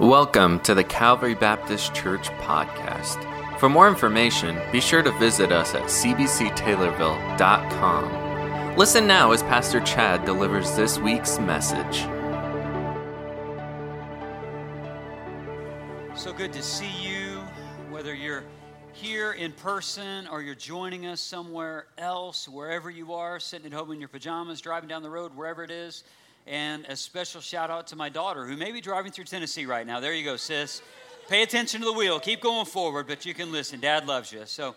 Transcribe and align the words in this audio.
Welcome 0.00 0.58
to 0.62 0.74
the 0.74 0.82
Calvary 0.82 1.36
Baptist 1.36 1.94
Church 1.94 2.28
podcast. 2.40 3.60
For 3.60 3.68
more 3.68 3.86
information, 3.86 4.60
be 4.72 4.80
sure 4.80 5.04
to 5.04 5.12
visit 5.20 5.52
us 5.52 5.72
at 5.76 5.84
cbctaylorville.com. 5.84 8.76
Listen 8.76 9.06
now 9.06 9.30
as 9.30 9.44
Pastor 9.44 9.78
Chad 9.78 10.24
delivers 10.24 10.74
this 10.74 10.98
week's 10.98 11.38
message. 11.38 11.98
So 16.18 16.32
good 16.32 16.52
to 16.54 16.62
see 16.64 16.90
you, 17.00 17.38
whether 17.88 18.16
you're 18.16 18.42
here 18.94 19.34
in 19.34 19.52
person 19.52 20.26
or 20.26 20.42
you're 20.42 20.56
joining 20.56 21.06
us 21.06 21.20
somewhere 21.20 21.86
else, 21.98 22.48
wherever 22.48 22.90
you 22.90 23.12
are, 23.12 23.38
sitting 23.38 23.68
at 23.68 23.72
home 23.72 23.92
in 23.92 24.00
your 24.00 24.08
pajamas, 24.08 24.60
driving 24.60 24.88
down 24.88 25.04
the 25.04 25.10
road, 25.10 25.36
wherever 25.36 25.62
it 25.62 25.70
is. 25.70 26.02
And 26.46 26.84
a 26.90 26.96
special 26.96 27.40
shout 27.40 27.70
out 27.70 27.86
to 27.86 27.96
my 27.96 28.10
daughter 28.10 28.44
who 28.44 28.56
may 28.56 28.70
be 28.70 28.82
driving 28.82 29.12
through 29.12 29.24
Tennessee 29.24 29.64
right 29.64 29.86
now. 29.86 29.98
There 30.00 30.12
you 30.12 30.24
go, 30.24 30.36
sis. 30.36 30.82
Pay 31.26 31.42
attention 31.42 31.80
to 31.80 31.86
the 31.86 31.92
wheel. 31.92 32.20
Keep 32.20 32.42
going 32.42 32.66
forward, 32.66 33.06
but 33.06 33.24
you 33.24 33.32
can 33.32 33.50
listen. 33.50 33.80
Dad 33.80 34.06
loves 34.06 34.30
you. 34.30 34.42
So, 34.44 34.76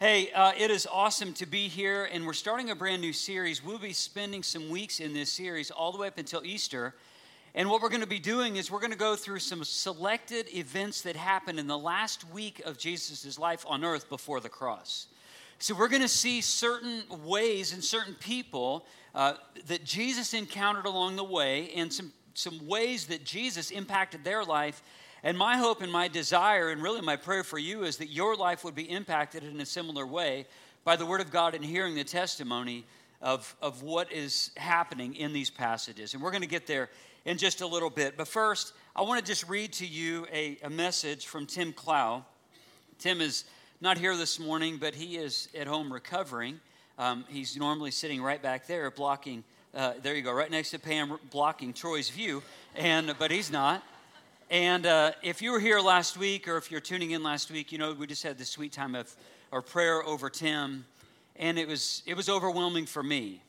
hey, 0.00 0.32
uh, 0.32 0.52
it 0.56 0.70
is 0.70 0.88
awesome 0.90 1.34
to 1.34 1.44
be 1.44 1.68
here, 1.68 2.08
and 2.10 2.26
we're 2.26 2.32
starting 2.32 2.70
a 2.70 2.74
brand 2.74 3.02
new 3.02 3.12
series. 3.12 3.62
We'll 3.62 3.78
be 3.78 3.92
spending 3.92 4.42
some 4.42 4.70
weeks 4.70 5.00
in 5.00 5.12
this 5.12 5.30
series 5.30 5.70
all 5.70 5.92
the 5.92 5.98
way 5.98 6.08
up 6.08 6.16
until 6.16 6.42
Easter. 6.46 6.94
And 7.54 7.68
what 7.68 7.82
we're 7.82 7.90
going 7.90 8.00
to 8.00 8.06
be 8.06 8.18
doing 8.18 8.56
is 8.56 8.70
we're 8.70 8.80
going 8.80 8.92
to 8.92 8.98
go 8.98 9.14
through 9.14 9.40
some 9.40 9.64
selected 9.64 10.48
events 10.56 11.02
that 11.02 11.14
happened 11.14 11.58
in 11.58 11.66
the 11.66 11.76
last 11.76 12.26
week 12.30 12.62
of 12.64 12.78
Jesus' 12.78 13.38
life 13.38 13.66
on 13.68 13.84
earth 13.84 14.08
before 14.08 14.40
the 14.40 14.48
cross. 14.48 15.08
So 15.62 15.76
we're 15.76 15.86
going 15.86 16.02
to 16.02 16.08
see 16.08 16.40
certain 16.40 17.04
ways 17.24 17.72
and 17.72 17.84
certain 17.84 18.14
people 18.14 18.84
uh, 19.14 19.34
that 19.68 19.84
Jesus 19.84 20.34
encountered 20.34 20.86
along 20.86 21.14
the 21.14 21.22
way 21.22 21.70
and 21.76 21.92
some, 21.92 22.12
some 22.34 22.66
ways 22.66 23.06
that 23.06 23.22
Jesus 23.22 23.70
impacted 23.70 24.24
their 24.24 24.42
life. 24.42 24.82
And 25.22 25.38
my 25.38 25.56
hope 25.56 25.80
and 25.80 25.92
my 25.92 26.08
desire, 26.08 26.70
and 26.70 26.82
really 26.82 27.00
my 27.00 27.14
prayer 27.14 27.44
for 27.44 27.60
you, 27.60 27.84
is 27.84 27.98
that 27.98 28.08
your 28.08 28.34
life 28.34 28.64
would 28.64 28.74
be 28.74 28.90
impacted 28.90 29.44
in 29.44 29.60
a 29.60 29.64
similar 29.64 30.04
way 30.04 30.46
by 30.82 30.96
the 30.96 31.06
Word 31.06 31.20
of 31.20 31.30
God 31.30 31.54
and 31.54 31.64
hearing 31.64 31.94
the 31.94 32.02
testimony 32.02 32.84
of, 33.20 33.54
of 33.62 33.84
what 33.84 34.10
is 34.10 34.50
happening 34.56 35.14
in 35.14 35.32
these 35.32 35.48
passages. 35.48 36.12
And 36.12 36.20
we're 36.24 36.32
going 36.32 36.42
to 36.42 36.48
get 36.48 36.66
there 36.66 36.90
in 37.24 37.38
just 37.38 37.60
a 37.60 37.66
little 37.68 37.88
bit. 37.88 38.16
But 38.16 38.26
first, 38.26 38.72
I 38.96 39.02
want 39.02 39.24
to 39.24 39.24
just 39.24 39.48
read 39.48 39.72
to 39.74 39.86
you 39.86 40.26
a, 40.32 40.58
a 40.64 40.70
message 40.70 41.28
from 41.28 41.46
Tim 41.46 41.72
Clow. 41.72 42.24
Tim 42.98 43.20
is 43.20 43.44
not 43.82 43.98
here 43.98 44.16
this 44.16 44.38
morning, 44.38 44.76
but 44.76 44.94
he 44.94 45.16
is 45.16 45.48
at 45.58 45.66
home 45.66 45.92
recovering. 45.92 46.60
Um, 46.98 47.24
he's 47.28 47.56
normally 47.56 47.90
sitting 47.90 48.22
right 48.22 48.40
back 48.40 48.68
there, 48.68 48.88
blocking. 48.92 49.42
Uh, 49.74 49.94
there 50.04 50.14
you 50.14 50.22
go, 50.22 50.32
right 50.32 50.52
next 50.52 50.70
to 50.70 50.78
Pam, 50.78 51.18
blocking 51.32 51.72
Troy's 51.72 52.08
view, 52.08 52.44
and 52.76 53.12
but 53.18 53.32
he's 53.32 53.50
not. 53.50 53.82
And 54.50 54.86
uh, 54.86 55.12
if 55.24 55.42
you 55.42 55.50
were 55.50 55.58
here 55.58 55.80
last 55.80 56.16
week, 56.16 56.46
or 56.46 56.58
if 56.58 56.70
you're 56.70 56.80
tuning 56.80 57.10
in 57.10 57.24
last 57.24 57.50
week, 57.50 57.72
you 57.72 57.78
know 57.78 57.92
we 57.92 58.06
just 58.06 58.22
had 58.22 58.38
this 58.38 58.50
sweet 58.50 58.72
time 58.72 58.94
of 58.94 59.12
our 59.50 59.62
prayer 59.62 60.04
over 60.04 60.30
Tim, 60.30 60.84
and 61.34 61.58
it 61.58 61.66
was 61.66 62.04
it 62.06 62.16
was 62.16 62.28
overwhelming 62.28 62.86
for 62.86 63.02
me. 63.02 63.42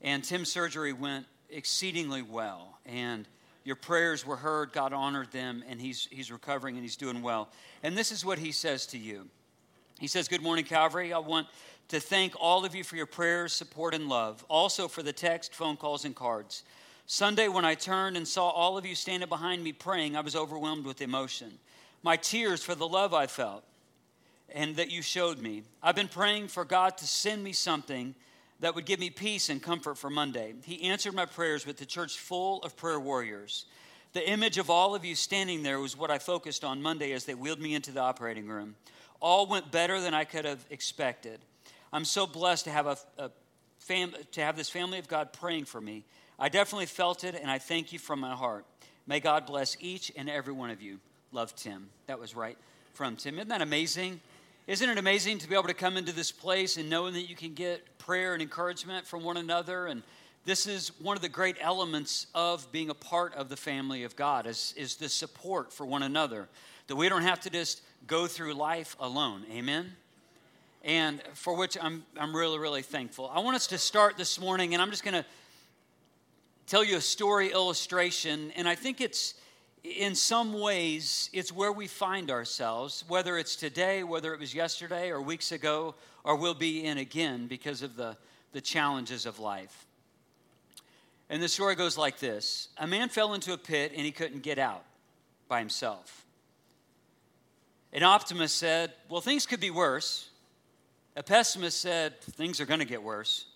And 0.00 0.22
Tim's 0.22 0.52
surgery 0.52 0.92
went 0.92 1.26
exceedingly 1.50 2.22
well, 2.22 2.78
and 2.86 3.26
your 3.64 3.76
prayers 3.76 4.24
were 4.24 4.36
heard. 4.36 4.72
God 4.72 4.92
honored 4.92 5.32
them, 5.32 5.64
and 5.68 5.80
he's 5.80 6.06
he's 6.12 6.30
recovering 6.30 6.76
and 6.76 6.84
he's 6.84 6.94
doing 6.94 7.20
well. 7.20 7.48
And 7.82 7.98
this 7.98 8.12
is 8.12 8.24
what 8.24 8.38
he 8.38 8.52
says 8.52 8.86
to 8.86 8.98
you. 8.98 9.26
He 9.98 10.06
says, 10.06 10.28
"Good 10.28 10.42
morning, 10.42 10.64
Calvary. 10.64 11.12
I 11.12 11.18
want." 11.18 11.46
to 11.88 12.00
thank 12.00 12.34
all 12.40 12.64
of 12.64 12.74
you 12.74 12.82
for 12.82 12.96
your 12.96 13.04
prayers, 13.04 13.52
support, 13.52 13.92
and 13.92 14.08
love. 14.08 14.42
Also 14.48 14.88
for 14.88 15.02
the 15.02 15.12
text, 15.12 15.54
phone 15.54 15.76
calls, 15.76 16.06
and 16.06 16.16
cards. 16.16 16.62
Sunday, 17.04 17.48
when 17.48 17.66
I 17.66 17.74
turned 17.74 18.16
and 18.16 18.26
saw 18.26 18.48
all 18.48 18.78
of 18.78 18.86
you 18.86 18.94
standing 18.94 19.28
behind 19.28 19.62
me 19.62 19.72
praying, 19.72 20.16
I 20.16 20.20
was 20.20 20.34
overwhelmed 20.34 20.86
with 20.86 21.02
emotion. 21.02 21.58
My 22.02 22.16
tears 22.16 22.64
for 22.64 22.74
the 22.74 22.88
love 22.88 23.12
I 23.12 23.26
felt 23.26 23.62
and 24.54 24.76
that 24.76 24.90
you 24.90 25.02
showed 25.02 25.38
me. 25.38 25.64
I've 25.82 25.94
been 25.94 26.08
praying 26.08 26.48
for 26.48 26.64
God 26.64 26.96
to 26.98 27.06
send 27.06 27.44
me 27.44 27.52
something 27.52 28.14
that 28.60 28.74
would 28.74 28.86
give 28.86 29.00
me 29.00 29.10
peace 29.10 29.48
and 29.48 29.62
comfort 29.62 29.98
for 29.98 30.08
Monday. 30.08 30.54
He 30.64 30.82
answered 30.84 31.14
my 31.14 31.26
prayers 31.26 31.66
with 31.66 31.78
the 31.78 31.86
church 31.86 32.18
full 32.18 32.60
of 32.62 32.76
prayer 32.76 33.00
warriors. 33.00 33.66
The 34.12 34.28
image 34.28 34.58
of 34.58 34.70
all 34.70 34.94
of 34.94 35.04
you 35.04 35.14
standing 35.14 35.62
there 35.62 35.80
was 35.80 35.96
what 35.96 36.10
I 36.10 36.18
focused 36.18 36.64
on 36.64 36.80
Monday 36.82 37.12
as 37.12 37.24
they 37.24 37.34
wheeled 37.34 37.60
me 37.60 37.74
into 37.74 37.92
the 37.92 38.00
operating 38.00 38.46
room. 38.46 38.76
All 39.22 39.46
went 39.46 39.70
better 39.70 40.00
than 40.00 40.14
I 40.14 40.24
could 40.24 40.44
have 40.44 40.62
expected. 40.68 41.38
I'm 41.92 42.04
so 42.04 42.26
blessed 42.26 42.64
to 42.64 42.70
have, 42.70 42.86
a, 42.86 42.96
a 43.18 43.30
fam- 43.78 44.14
to 44.32 44.40
have 44.40 44.56
this 44.56 44.68
family 44.68 44.98
of 44.98 45.06
God 45.06 45.32
praying 45.32 45.66
for 45.66 45.80
me. 45.80 46.04
I 46.40 46.48
definitely 46.48 46.86
felt 46.86 47.22
it, 47.22 47.36
and 47.40 47.48
I 47.48 47.58
thank 47.58 47.92
you 47.92 48.00
from 48.00 48.18
my 48.18 48.34
heart. 48.34 48.66
May 49.06 49.20
God 49.20 49.46
bless 49.46 49.76
each 49.80 50.10
and 50.16 50.28
every 50.28 50.52
one 50.52 50.70
of 50.70 50.82
you. 50.82 50.98
Love 51.30 51.54
Tim. 51.54 51.88
That 52.06 52.18
was 52.18 52.34
right 52.34 52.58
from 52.94 53.14
Tim. 53.14 53.36
Isn't 53.36 53.48
that 53.48 53.62
amazing? 53.62 54.20
Isn't 54.66 54.90
it 54.90 54.98
amazing 54.98 55.38
to 55.38 55.48
be 55.48 55.54
able 55.54 55.68
to 55.68 55.74
come 55.74 55.96
into 55.96 56.12
this 56.12 56.32
place 56.32 56.76
and 56.76 56.90
knowing 56.90 57.14
that 57.14 57.28
you 57.28 57.36
can 57.36 57.54
get 57.54 57.98
prayer 57.98 58.32
and 58.32 58.42
encouragement 58.42 59.06
from 59.06 59.22
one 59.22 59.36
another? 59.36 59.86
And 59.86 60.02
this 60.44 60.66
is 60.66 60.90
one 61.00 61.16
of 61.16 61.22
the 61.22 61.28
great 61.28 61.56
elements 61.60 62.26
of 62.34 62.70
being 62.72 62.90
a 62.90 62.94
part 62.94 63.34
of 63.34 63.48
the 63.48 63.56
family 63.56 64.02
of 64.02 64.16
God 64.16 64.48
is, 64.48 64.74
is 64.76 64.96
the 64.96 65.08
support 65.08 65.72
for 65.72 65.86
one 65.86 66.02
another. 66.02 66.48
That 66.88 66.96
we 66.96 67.08
don't 67.08 67.22
have 67.22 67.40
to 67.42 67.50
just 67.50 67.82
go 68.06 68.26
through 68.26 68.54
life 68.54 68.96
alone. 69.00 69.44
Amen? 69.50 69.92
and 70.84 71.22
for 71.34 71.56
which 71.56 71.78
I'm, 71.80 72.04
I'm 72.16 72.34
really, 72.34 72.58
really 72.58 72.82
thankful. 72.82 73.30
I 73.32 73.40
want 73.40 73.56
us 73.56 73.68
to 73.68 73.78
start 73.78 74.16
this 74.16 74.40
morning, 74.40 74.74
and 74.74 74.82
I'm 74.82 74.90
just 74.90 75.04
going 75.04 75.14
to 75.14 75.24
tell 76.66 76.84
you 76.84 76.96
a 76.96 77.00
story 77.00 77.52
illustration, 77.52 78.52
and 78.56 78.68
I 78.68 78.74
think 78.74 79.00
it's 79.00 79.34
in 79.84 80.14
some 80.14 80.60
ways 80.60 81.28
it's 81.32 81.52
where 81.52 81.72
we 81.72 81.86
find 81.86 82.30
ourselves, 82.30 83.04
whether 83.08 83.36
it's 83.38 83.56
today, 83.56 84.02
whether 84.04 84.32
it 84.34 84.40
was 84.40 84.54
yesterday 84.54 85.10
or 85.10 85.20
weeks 85.20 85.52
ago, 85.52 85.94
or 86.24 86.36
we'll 86.36 86.54
be 86.54 86.84
in 86.84 86.98
again 86.98 87.46
because 87.46 87.82
of 87.82 87.96
the, 87.96 88.16
the 88.52 88.60
challenges 88.60 89.26
of 89.26 89.38
life. 89.38 89.86
And 91.30 91.42
the 91.42 91.48
story 91.48 91.74
goes 91.74 91.96
like 91.96 92.18
this 92.18 92.68
A 92.78 92.86
man 92.86 93.08
fell 93.08 93.34
into 93.34 93.52
a 93.52 93.58
pit 93.58 93.92
and 93.94 94.04
he 94.04 94.12
couldn't 94.12 94.42
get 94.42 94.58
out 94.58 94.84
by 95.48 95.58
himself. 95.58 96.21
An 97.92 98.02
optimist 98.02 98.56
said, 98.56 98.92
Well, 99.08 99.20
things 99.20 99.46
could 99.46 99.60
be 99.60 99.70
worse. 99.70 100.30
A 101.14 101.22
pessimist 101.22 101.80
said, 101.80 102.20
things 102.20 102.60
are 102.60 102.66
going 102.66 102.80
to 102.80 102.86
get 102.86 103.02
worse. 103.02 103.46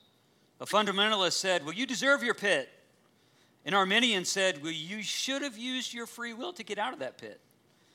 A 0.61 0.67
fundamentalist 0.67 1.33
said, 1.33 1.65
well, 1.65 1.75
you 1.75 1.87
deserve 1.87 2.23
your 2.23 2.35
pit. 2.35 2.69
An 3.65 3.75
Arminian 3.75 4.25
said, 4.25 4.63
well, 4.63 4.73
you 4.73 5.03
should 5.03 5.43
have 5.43 5.57
used 5.57 5.93
your 5.93 6.07
free 6.07 6.33
will 6.33 6.53
to 6.53 6.63
get 6.63 6.79
out 6.79 6.93
of 6.93 6.99
that 7.01 7.19
pit. 7.19 7.41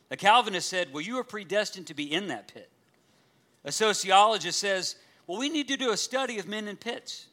A 0.09 0.17
Calvinist 0.17 0.67
said, 0.67 0.91
well, 0.91 1.01
you 1.01 1.17
are 1.17 1.23
predestined 1.23 1.87
to 1.87 1.93
be 1.93 2.11
in 2.11 2.27
that 2.27 2.53
pit. 2.53 2.69
A 3.63 3.71
sociologist 3.71 4.59
says, 4.59 4.95
well, 5.27 5.39
we 5.39 5.47
need 5.47 5.67
to 5.69 5.77
do 5.77 5.91
a 5.91 5.97
study 5.97 6.39
of 6.39 6.47
men 6.47 6.67
in 6.67 6.75
pits. 6.75 7.27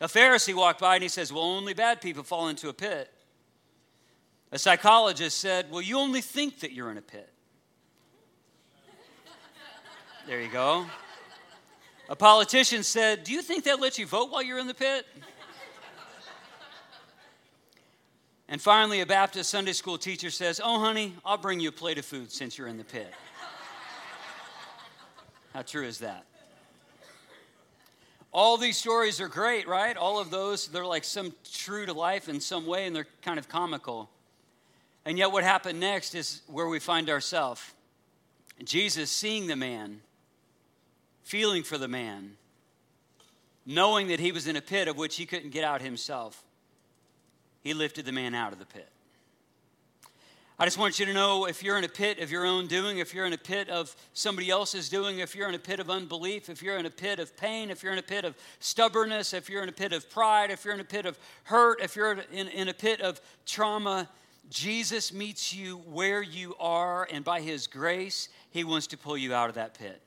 A 0.00 0.06
Pharisee 0.06 0.54
walked 0.54 0.80
by 0.80 0.94
and 0.94 1.02
he 1.02 1.08
says, 1.08 1.32
well, 1.32 1.42
only 1.42 1.74
bad 1.74 2.00
people 2.00 2.22
fall 2.22 2.48
into 2.48 2.68
a 2.68 2.72
pit. 2.72 3.10
A 4.52 4.58
psychologist 4.58 5.38
said, 5.38 5.70
well, 5.70 5.82
you 5.82 5.98
only 5.98 6.20
think 6.20 6.60
that 6.60 6.72
you're 6.72 6.90
in 6.90 6.98
a 6.98 7.02
pit. 7.02 7.32
There 10.26 10.40
you 10.40 10.50
go. 10.50 10.86
A 12.08 12.16
politician 12.16 12.82
said, 12.82 13.24
Do 13.24 13.32
you 13.32 13.42
think 13.42 13.64
they'll 13.64 13.80
let 13.80 13.98
you 13.98 14.06
vote 14.06 14.30
while 14.30 14.42
you're 14.42 14.58
in 14.58 14.66
the 14.66 14.74
pit? 14.74 15.06
And 18.48 18.60
finally, 18.60 19.00
a 19.00 19.06
Baptist 19.06 19.48
Sunday 19.48 19.72
school 19.72 19.96
teacher 19.96 20.28
says, 20.28 20.60
Oh, 20.62 20.80
honey, 20.80 21.14
I'll 21.24 21.38
bring 21.38 21.60
you 21.60 21.68
a 21.68 21.72
plate 21.72 21.98
of 21.98 22.04
food 22.04 22.32
since 22.32 22.58
you're 22.58 22.66
in 22.66 22.78
the 22.78 22.84
pit. 22.84 23.12
How 25.54 25.62
true 25.62 25.86
is 25.86 25.98
that? 25.98 26.26
All 28.32 28.56
these 28.56 28.76
stories 28.76 29.20
are 29.20 29.28
great, 29.28 29.66
right? 29.66 29.96
All 29.96 30.20
of 30.20 30.30
those, 30.30 30.68
they're 30.68 30.86
like 30.86 31.04
some 31.04 31.32
true 31.52 31.86
to 31.86 31.92
life 31.92 32.28
in 32.28 32.40
some 32.40 32.66
way, 32.66 32.86
and 32.86 32.94
they're 32.94 33.08
kind 33.22 33.38
of 33.38 33.48
comical. 33.48 34.10
And 35.04 35.16
yet, 35.16 35.32
what 35.32 35.44
happened 35.44 35.80
next 35.80 36.14
is 36.14 36.42
where 36.46 36.68
we 36.68 36.78
find 36.78 37.08
ourselves. 37.08 37.62
Jesus 38.64 39.10
seeing 39.10 39.46
the 39.46 39.56
man 39.56 40.00
feeling 41.30 41.62
for 41.62 41.78
the 41.78 41.86
man, 41.86 42.32
knowing 43.64 44.08
that 44.08 44.18
he 44.18 44.32
was 44.32 44.48
in 44.48 44.56
a 44.56 44.60
pit 44.60 44.88
of 44.88 44.96
which 44.96 45.14
he 45.14 45.24
couldn't 45.24 45.50
get 45.50 45.62
out 45.62 45.80
himself, 45.80 46.42
he 47.62 47.72
lifted 47.72 48.04
the 48.04 48.10
man 48.10 48.34
out 48.34 48.52
of 48.52 48.58
the 48.58 48.66
pit. 48.66 48.88
I 50.58 50.64
just 50.64 50.76
want 50.76 50.98
you 50.98 51.06
to 51.06 51.14
know 51.14 51.46
if 51.46 51.62
you're 51.62 51.78
in 51.78 51.84
a 51.84 51.88
pit 51.88 52.18
of 52.18 52.32
your 52.32 52.44
own 52.44 52.66
doing, 52.66 52.98
if 52.98 53.14
you're 53.14 53.26
in 53.26 53.32
a 53.32 53.38
pit 53.38 53.68
of 53.68 53.94
somebody 54.12 54.50
else's 54.50 54.88
doing, 54.88 55.20
if 55.20 55.36
you're 55.36 55.48
in 55.48 55.54
a 55.54 55.58
pit 55.60 55.78
of 55.78 55.88
unbelief, 55.88 56.50
if 56.50 56.64
you're 56.64 56.76
in 56.78 56.84
a 56.84 56.90
pit 56.90 57.20
of 57.20 57.36
pain, 57.36 57.70
if 57.70 57.84
you're 57.84 57.92
in 57.92 58.00
a 58.00 58.02
pit 58.02 58.24
of 58.24 58.34
stubbornness, 58.58 59.32
if 59.32 59.48
you're 59.48 59.62
in 59.62 59.68
a 59.68 59.72
pit 59.72 59.92
of 59.92 60.10
pride, 60.10 60.50
if 60.50 60.64
you're 60.64 60.74
in 60.74 60.80
a 60.80 60.84
pit 60.84 61.06
of 61.06 61.16
hurt, 61.44 61.80
if 61.80 61.94
you're 61.94 62.18
in, 62.32 62.48
in 62.48 62.66
a 62.66 62.74
pit 62.74 63.00
of 63.00 63.20
trauma, 63.46 64.08
Jesus 64.48 65.12
meets 65.12 65.54
you 65.54 65.76
where 65.76 66.22
you 66.22 66.56
are, 66.58 67.06
and 67.08 67.24
by 67.24 67.40
his 67.40 67.68
grace, 67.68 68.28
he 68.50 68.64
wants 68.64 68.88
to 68.88 68.98
pull 68.98 69.16
you 69.16 69.32
out 69.32 69.48
of 69.48 69.54
that 69.54 69.78
pit. 69.78 70.02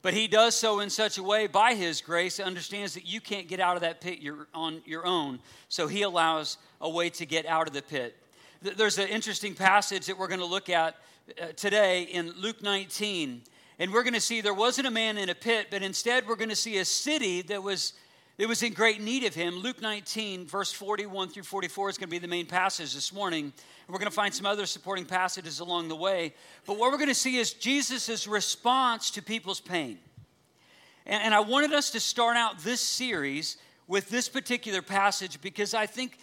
But 0.00 0.14
he 0.14 0.28
does 0.28 0.54
so 0.54 0.80
in 0.80 0.90
such 0.90 1.18
a 1.18 1.22
way 1.22 1.46
by 1.46 1.74
his 1.74 2.00
grace, 2.00 2.38
understands 2.38 2.94
that 2.94 3.06
you 3.06 3.20
can't 3.20 3.48
get 3.48 3.58
out 3.58 3.76
of 3.76 3.82
that 3.82 4.00
pit 4.00 4.20
you're 4.20 4.46
on 4.54 4.80
your 4.84 5.04
own. 5.04 5.40
So 5.68 5.88
he 5.88 6.02
allows 6.02 6.56
a 6.80 6.88
way 6.88 7.10
to 7.10 7.26
get 7.26 7.46
out 7.46 7.66
of 7.66 7.74
the 7.74 7.82
pit. 7.82 8.16
there's 8.62 8.98
an 8.98 9.08
interesting 9.08 9.54
passage 9.54 10.06
that 10.06 10.16
we're 10.16 10.28
going 10.28 10.40
to 10.40 10.46
look 10.46 10.70
at 10.70 10.96
uh, 11.40 11.46
today 11.56 12.02
in 12.02 12.32
Luke 12.32 12.62
19. 12.62 13.42
And 13.80 13.92
we're 13.92 14.02
going 14.02 14.14
to 14.14 14.20
see 14.20 14.40
there 14.40 14.54
wasn't 14.54 14.86
a 14.86 14.90
man 14.90 15.18
in 15.18 15.28
a 15.28 15.34
pit, 15.34 15.68
but 15.70 15.82
instead 15.82 16.26
we're 16.26 16.36
going 16.36 16.48
to 16.48 16.56
see 16.56 16.78
a 16.78 16.84
city 16.84 17.42
that 17.42 17.62
was, 17.62 17.92
that 18.38 18.48
was 18.48 18.62
in 18.62 18.72
great 18.72 19.00
need 19.00 19.24
of 19.24 19.34
him. 19.34 19.56
Luke 19.56 19.82
19, 19.82 20.46
verse 20.46 20.72
41 20.72 21.28
through 21.28 21.42
44 21.42 21.90
is 21.90 21.98
going 21.98 22.08
to 22.08 22.10
be 22.10 22.20
the 22.20 22.28
main 22.28 22.46
passage 22.46 22.94
this 22.94 23.12
morning. 23.12 23.44
And 23.44 23.52
we're 23.88 23.98
going 23.98 24.10
to 24.10 24.14
find 24.14 24.32
some 24.32 24.46
other 24.46 24.64
supporting 24.64 25.04
passages 25.04 25.58
along 25.58 25.88
the 25.88 25.96
way. 25.96 26.34
But 26.64 26.78
what 26.78 26.92
we're 26.92 26.98
going 26.98 27.08
to 27.08 27.14
see 27.16 27.36
is 27.38 27.52
Jesus' 27.52 28.28
response 28.28 29.10
to 29.10 29.22
people's 29.22 29.60
pain. 29.60 29.98
And, 31.04 31.24
and 31.24 31.34
I 31.34 31.40
wanted 31.40 31.72
us 31.72 31.90
to 31.90 32.00
start 32.00 32.36
out 32.36 32.60
this 32.60 32.80
series 32.80 33.56
with 33.88 34.08
this 34.08 34.28
particular 34.28 34.82
passage 34.82 35.40
because 35.40 35.74
I 35.74 35.86
think 35.86 36.16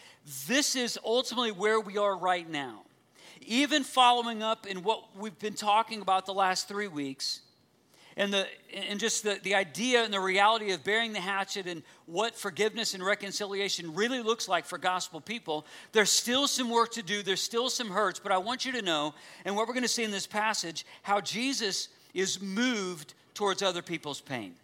this 0.47 0.77
is 0.77 0.97
ultimately 1.03 1.51
where 1.51 1.81
we 1.81 1.97
are 1.97 2.15
right 2.15 2.50
now. 2.50 2.83
Even 3.41 3.83
following 3.83 4.41
up 4.41 4.65
in 4.65 4.83
what 4.83 5.03
we've 5.17 5.38
been 5.38 5.53
talking 5.53 6.01
about 6.01 6.25
the 6.25 6.33
last 6.33 6.69
three 6.69 6.88
weeks, 6.88 7.41
and, 8.17 8.33
the, 8.33 8.47
and 8.73 9.00
just 9.00 9.23
the, 9.23 9.39
the 9.44 9.56
idea 9.56 10.03
and 10.03 10.13
the 10.13 10.19
reality 10.19 10.71
of 10.71 10.83
bearing 10.83 11.12
the 11.12 11.19
hatchet 11.19 11.67
and 11.67 11.83
what 12.06 12.35
forgiveness 12.35 12.94
and 12.94 13.06
reconciliation 13.06 13.94
really 13.94 14.21
looks 14.21 14.47
like 14.47 14.65
for 14.65 14.77
gospel 14.77 15.19
people, 15.19 15.65
there's 15.91 16.09
still 16.09 16.47
some 16.47 16.69
work 16.69 16.91
to 16.94 17.03
do. 17.03 17.23
There's 17.23 17.41
still 17.41 17.69
some 17.69 17.89
hurts, 17.89 18.19
but 18.19 18.31
I 18.31 18.38
want 18.38 18.65
you 18.65 18.71
to 18.73 18.81
know, 18.81 19.13
and 19.44 19.56
what 19.56 19.67
we're 19.67 19.73
going 19.73 19.83
to 19.83 19.89
see 19.89 20.03
in 20.03 20.12
this 20.12 20.27
passage, 20.27 20.85
how 21.01 21.19
Jesus 21.19 21.89
is 22.13 22.41
moved 22.41 23.13
towards 23.33 23.62
other 23.62 23.81
people's 23.81 24.21
pain. 24.21 24.56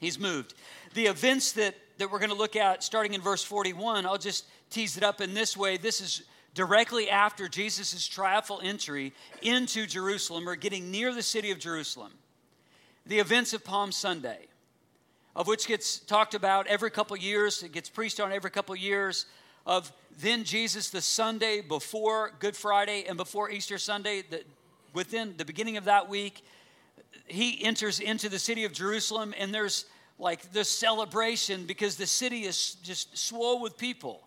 He's 0.00 0.18
moved. 0.18 0.54
The 0.94 1.06
events 1.06 1.52
that, 1.52 1.74
that 1.98 2.10
we're 2.10 2.18
going 2.18 2.30
to 2.30 2.36
look 2.36 2.56
at 2.56 2.82
starting 2.82 3.12
in 3.12 3.20
verse 3.20 3.44
41, 3.44 4.06
I'll 4.06 4.18
just 4.18 4.46
tease 4.70 4.96
it 4.96 5.02
up 5.02 5.20
in 5.20 5.34
this 5.34 5.56
way. 5.56 5.76
This 5.76 6.00
is 6.00 6.22
directly 6.54 7.10
after 7.10 7.48
Jesus' 7.48 8.06
triumphal 8.06 8.60
entry 8.62 9.12
into 9.42 9.86
Jerusalem 9.86 10.48
or 10.48 10.56
getting 10.56 10.90
near 10.90 11.12
the 11.12 11.22
city 11.22 11.50
of 11.50 11.58
Jerusalem. 11.58 12.12
The 13.06 13.18
events 13.18 13.52
of 13.52 13.64
Palm 13.64 13.92
Sunday, 13.92 14.46
of 15.36 15.46
which 15.46 15.66
gets 15.66 15.98
talked 15.98 16.34
about 16.34 16.66
every 16.68 16.90
couple 16.90 17.16
years, 17.16 17.62
it 17.62 17.72
gets 17.72 17.90
preached 17.90 18.20
on 18.20 18.32
every 18.32 18.50
couple 18.50 18.74
years. 18.76 19.26
Of 19.66 19.92
then 20.20 20.44
Jesus, 20.44 20.90
the 20.90 21.00
Sunday 21.00 21.60
before 21.60 22.32
Good 22.38 22.56
Friday 22.56 23.04
and 23.08 23.16
before 23.16 23.50
Easter 23.50 23.78
Sunday, 23.78 24.22
within 24.92 25.34
the 25.36 25.44
beginning 25.44 25.76
of 25.76 25.84
that 25.84 26.08
week, 26.08 26.44
he 27.26 27.64
enters 27.64 27.98
into 27.98 28.28
the 28.28 28.38
city 28.38 28.64
of 28.64 28.72
Jerusalem, 28.72 29.34
and 29.38 29.52
there's 29.52 29.86
like 30.18 30.52
this 30.52 30.68
celebration 30.68 31.64
because 31.64 31.96
the 31.96 32.06
city 32.06 32.44
is 32.44 32.76
just 32.82 33.16
swole 33.18 33.60
with 33.60 33.76
people 33.76 34.23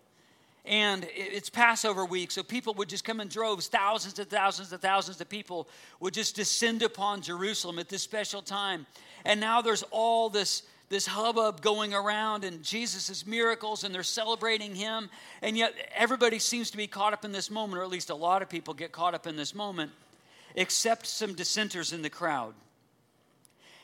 and 0.68 1.08
it's 1.14 1.48
Passover 1.48 2.04
week, 2.04 2.30
so 2.30 2.42
people 2.42 2.74
would 2.74 2.90
just 2.90 3.02
come 3.02 3.20
in 3.20 3.28
droves. 3.28 3.68
Thousands 3.68 4.18
and 4.18 4.28
thousands 4.28 4.70
and 4.70 4.82
thousands 4.82 5.18
of 5.18 5.28
people 5.28 5.66
would 5.98 6.12
just 6.12 6.36
descend 6.36 6.82
upon 6.82 7.22
Jerusalem 7.22 7.78
at 7.78 7.88
this 7.88 8.02
special 8.02 8.42
time. 8.42 8.86
And 9.24 9.40
now 9.40 9.62
there's 9.62 9.82
all 9.90 10.28
this, 10.28 10.62
this 10.90 11.06
hubbub 11.06 11.62
going 11.62 11.94
around 11.94 12.44
and 12.44 12.62
Jesus' 12.62 13.26
miracles, 13.26 13.82
and 13.82 13.94
they're 13.94 14.02
celebrating 14.02 14.74
him. 14.74 15.08
And 15.40 15.56
yet 15.56 15.74
everybody 15.96 16.38
seems 16.38 16.70
to 16.72 16.76
be 16.76 16.86
caught 16.86 17.14
up 17.14 17.24
in 17.24 17.32
this 17.32 17.50
moment, 17.50 17.80
or 17.80 17.82
at 17.82 17.88
least 17.88 18.10
a 18.10 18.14
lot 18.14 18.42
of 18.42 18.50
people 18.50 18.74
get 18.74 18.92
caught 18.92 19.14
up 19.14 19.26
in 19.26 19.36
this 19.36 19.54
moment, 19.54 19.90
except 20.54 21.06
some 21.06 21.32
dissenters 21.32 21.94
in 21.94 22.02
the 22.02 22.10
crowd. 22.10 22.52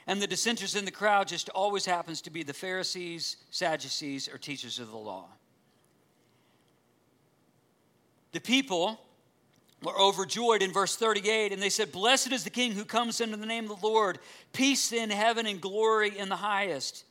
And 0.07 0.21
the 0.21 0.27
dissenters 0.27 0.77
in 0.77 0.85
the 0.85 0.91
crowd 0.91 1.29
just 1.29 1.49
always 1.49 1.87
happens 1.87 2.21
to 2.23 2.31
be 2.31 2.43
the 2.43 2.53
Pharisees, 2.53 3.39
Sadducees, 3.51 4.29
or 4.29 4.37
teachers 4.37 4.79
of 4.79 4.91
the 4.91 4.99
law. 4.99 5.29
The 8.35 8.41
people 8.41 9.01
were 9.85 9.97
overjoyed 9.97 10.61
in 10.61 10.73
verse 10.73 10.97
38, 10.97 11.53
and 11.53 11.63
they 11.63 11.71
said, 11.71 11.93
Blessed 11.93 12.33
is 12.33 12.43
the 12.43 12.51
King 12.51 12.73
who 12.73 12.85
comes 12.85 13.21
under 13.21 13.37
the 13.37 13.47
name 13.47 13.71
of 13.71 13.81
the 13.81 13.87
Lord, 13.87 14.19
peace 14.53 14.93
in 14.93 15.09
heaven 15.11 15.47
and 15.47 15.61
glory 15.61 16.19
in 16.19 16.29
the 16.29 16.37
highest. 16.37 17.05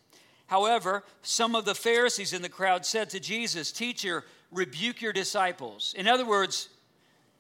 However, 0.48 1.06
some 1.22 1.56
of 1.56 1.64
the 1.64 1.76
Pharisees 1.76 2.34
in 2.34 2.42
the 2.42 2.50
crowd 2.50 2.86
said 2.86 3.10
to 3.12 3.22
Jesus, 3.22 3.72
Teacher, 3.72 4.26
rebuke 4.52 5.02
your 5.02 5.14
disciples. 5.14 5.96
In 5.98 6.10
other 6.10 6.26
words, 6.26 6.68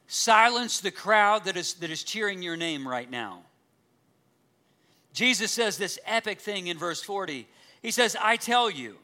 silence 0.08 0.80
the 0.80 0.90
crowd 0.90 1.44
that 1.44 1.58
is, 1.58 1.74
that 1.76 1.92
is 1.92 2.06
cheering 2.06 2.42
your 2.42 2.56
name 2.56 2.88
right 2.88 3.12
now. 3.12 3.42
Jesus 5.12 5.52
says 5.52 5.78
this 5.78 6.00
epic 6.06 6.40
thing 6.40 6.68
in 6.68 6.78
verse 6.78 7.04
40. 7.04 7.50
He 7.82 7.92
says, 7.92 8.16
I 8.18 8.38
tell 8.38 8.70
you, 8.70 8.96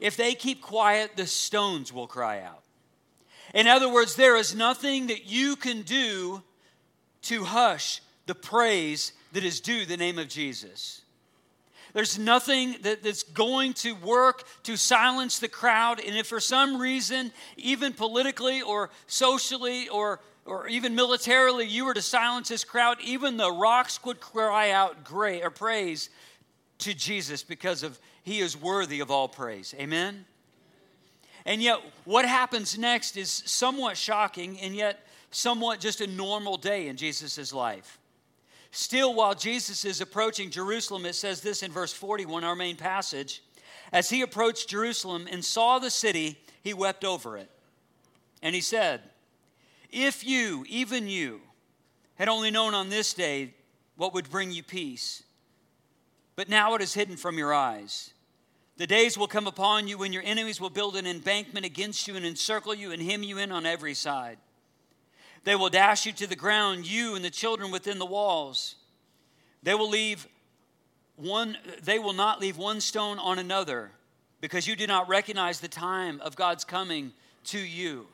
if 0.00 0.16
they 0.16 0.34
keep 0.34 0.60
quiet, 0.60 1.12
the 1.16 1.28
stones 1.28 1.92
will 1.92 2.08
cry 2.08 2.40
out. 2.40 2.65
In 3.56 3.66
other 3.66 3.90
words, 3.90 4.16
there 4.16 4.36
is 4.36 4.54
nothing 4.54 5.06
that 5.06 5.24
you 5.24 5.56
can 5.56 5.80
do 5.80 6.42
to 7.22 7.42
hush 7.42 8.02
the 8.26 8.34
praise 8.34 9.14
that 9.32 9.44
is 9.44 9.60
due 9.60 9.86
the 9.86 9.96
name 9.96 10.18
of 10.18 10.28
Jesus. 10.28 11.00
There's 11.94 12.18
nothing 12.18 12.76
that, 12.82 13.02
that's 13.02 13.22
going 13.22 13.72
to 13.74 13.94
work 13.94 14.44
to 14.64 14.76
silence 14.76 15.38
the 15.38 15.48
crowd. 15.48 16.00
And 16.00 16.18
if 16.18 16.26
for 16.26 16.38
some 16.38 16.78
reason, 16.78 17.32
even 17.56 17.94
politically 17.94 18.60
or 18.60 18.90
socially 19.06 19.88
or, 19.88 20.20
or 20.44 20.68
even 20.68 20.94
militarily, 20.94 21.64
you 21.64 21.86
were 21.86 21.94
to 21.94 22.02
silence 22.02 22.50
this 22.50 22.62
crowd, 22.62 22.98
even 23.02 23.38
the 23.38 23.50
rocks 23.50 23.98
would 24.04 24.20
cry 24.20 24.72
out 24.72 25.02
great 25.02 25.42
or 25.42 25.48
praise 25.48 26.10
to 26.80 26.92
Jesus 26.92 27.42
because 27.42 27.82
of 27.82 27.98
he 28.22 28.40
is 28.40 28.54
worthy 28.54 29.00
of 29.00 29.10
all 29.10 29.28
praise. 29.28 29.74
Amen? 29.78 30.26
And 31.46 31.62
yet, 31.62 31.78
what 32.04 32.26
happens 32.26 32.76
next 32.76 33.16
is 33.16 33.30
somewhat 33.46 33.96
shocking 33.96 34.60
and 34.60 34.74
yet 34.74 35.06
somewhat 35.30 35.78
just 35.78 36.00
a 36.00 36.06
normal 36.08 36.56
day 36.56 36.88
in 36.88 36.96
Jesus' 36.96 37.52
life. 37.52 37.98
Still, 38.72 39.14
while 39.14 39.34
Jesus 39.34 39.84
is 39.84 40.00
approaching 40.00 40.50
Jerusalem, 40.50 41.06
it 41.06 41.14
says 41.14 41.40
this 41.40 41.62
in 41.62 41.70
verse 41.70 41.92
41, 41.92 42.42
our 42.42 42.56
main 42.56 42.76
passage. 42.76 43.42
As 43.92 44.10
he 44.10 44.22
approached 44.22 44.68
Jerusalem 44.68 45.28
and 45.30 45.44
saw 45.44 45.78
the 45.78 45.90
city, 45.90 46.36
he 46.62 46.74
wept 46.74 47.04
over 47.04 47.36
it. 47.36 47.48
And 48.42 48.52
he 48.54 48.60
said, 48.60 49.02
If 49.90 50.26
you, 50.26 50.64
even 50.68 51.08
you, 51.08 51.40
had 52.16 52.28
only 52.28 52.50
known 52.50 52.74
on 52.74 52.88
this 52.88 53.14
day 53.14 53.54
what 53.94 54.12
would 54.14 54.30
bring 54.30 54.50
you 54.50 54.64
peace, 54.64 55.22
but 56.34 56.48
now 56.48 56.74
it 56.74 56.82
is 56.82 56.92
hidden 56.92 57.16
from 57.16 57.38
your 57.38 57.54
eyes. 57.54 58.12
The 58.76 58.86
days 58.86 59.16
will 59.16 59.26
come 59.26 59.46
upon 59.46 59.88
you 59.88 59.96
when 59.96 60.12
your 60.12 60.22
enemies 60.22 60.60
will 60.60 60.70
build 60.70 60.96
an 60.96 61.06
embankment 61.06 61.64
against 61.64 62.06
you 62.06 62.14
and 62.16 62.26
encircle 62.26 62.74
you 62.74 62.92
and 62.92 63.02
hem 63.02 63.22
you 63.22 63.38
in 63.38 63.50
on 63.50 63.64
every 63.64 63.94
side. 63.94 64.38
They 65.44 65.56
will 65.56 65.70
dash 65.70 66.04
you 66.04 66.12
to 66.12 66.26
the 66.26 66.36
ground, 66.36 66.86
you 66.86 67.14
and 67.14 67.24
the 67.24 67.30
children 67.30 67.70
within 67.70 67.98
the 67.98 68.06
walls. 68.06 68.74
They 69.62 69.74
will 69.74 69.88
leave 69.88 70.26
one 71.16 71.56
they 71.82 71.98
will 71.98 72.12
not 72.12 72.40
leave 72.40 72.58
one 72.58 72.80
stone 72.80 73.18
on 73.18 73.38
another 73.38 73.90
because 74.42 74.66
you 74.66 74.76
do 74.76 74.86
not 74.86 75.08
recognize 75.08 75.60
the 75.60 75.68
time 75.68 76.20
of 76.20 76.36
God's 76.36 76.64
coming 76.64 77.12
to 77.44 77.58
you. 77.58 78.06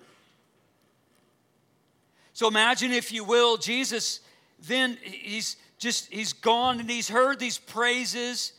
So 2.33 2.47
imagine 2.47 2.93
if 2.93 3.11
you 3.11 3.25
will 3.25 3.57
Jesus 3.57 4.21
then 4.69 4.97
he's 5.03 5.57
just 5.79 6.13
he's 6.13 6.33
gone 6.33 6.79
and 6.79 6.89
he's 6.89 7.09
heard 7.09 7.41
these 7.41 7.59
praises 7.59 8.53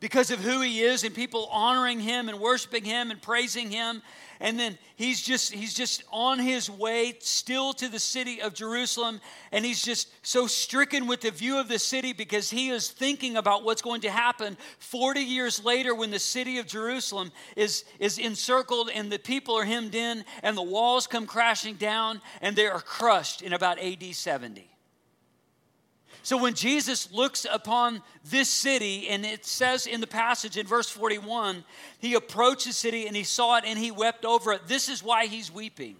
because 0.00 0.30
of 0.30 0.40
who 0.40 0.62
he 0.62 0.80
is 0.80 1.04
and 1.04 1.14
people 1.14 1.46
honoring 1.52 2.00
him 2.00 2.28
and 2.28 2.40
worshiping 2.40 2.84
him 2.84 3.10
and 3.10 3.20
praising 3.20 3.70
him. 3.70 4.02
And 4.42 4.58
then 4.58 4.78
he's 4.96 5.20
just 5.20 5.52
he's 5.52 5.74
just 5.74 6.02
on 6.10 6.38
his 6.38 6.70
way 6.70 7.14
still 7.20 7.74
to 7.74 7.88
the 7.88 7.98
city 7.98 8.40
of 8.40 8.54
Jerusalem. 8.54 9.20
And 9.52 9.66
he's 9.66 9.82
just 9.82 10.08
so 10.26 10.46
stricken 10.46 11.06
with 11.06 11.20
the 11.20 11.30
view 11.30 11.58
of 11.58 11.68
the 11.68 11.78
city 11.78 12.14
because 12.14 12.48
he 12.48 12.70
is 12.70 12.88
thinking 12.88 13.36
about 13.36 13.64
what's 13.64 13.82
going 13.82 14.00
to 14.00 14.10
happen 14.10 14.56
40 14.78 15.20
years 15.20 15.62
later 15.62 15.94
when 15.94 16.10
the 16.10 16.18
city 16.18 16.58
of 16.58 16.66
Jerusalem 16.66 17.32
is 17.54 17.84
is 17.98 18.18
encircled 18.18 18.88
and 18.94 19.12
the 19.12 19.18
people 19.18 19.54
are 19.58 19.64
hemmed 19.64 19.94
in 19.94 20.24
and 20.42 20.56
the 20.56 20.62
walls 20.62 21.06
come 21.06 21.26
crashing 21.26 21.74
down 21.74 22.22
and 22.40 22.56
they 22.56 22.66
are 22.66 22.80
crushed 22.80 23.42
in 23.42 23.52
about 23.52 23.78
AD 23.78 24.02
70 24.14 24.69
so 26.22 26.36
when 26.36 26.54
Jesus 26.54 27.10
looks 27.12 27.46
upon 27.50 28.02
this 28.24 28.48
city, 28.48 29.08
and 29.08 29.24
it 29.24 29.44
says 29.44 29.86
in 29.86 30.00
the 30.00 30.06
passage 30.06 30.56
in 30.56 30.66
verse 30.66 30.88
41, 30.88 31.64
he 31.98 32.14
approached 32.14 32.66
the 32.66 32.72
city 32.72 33.06
and 33.06 33.16
he 33.16 33.24
saw 33.24 33.56
it 33.56 33.64
and 33.66 33.78
he 33.78 33.90
wept 33.90 34.24
over 34.24 34.52
it. 34.52 34.66
This 34.66 34.88
is 34.88 35.02
why 35.02 35.26
he's 35.26 35.52
weeping. 35.52 35.96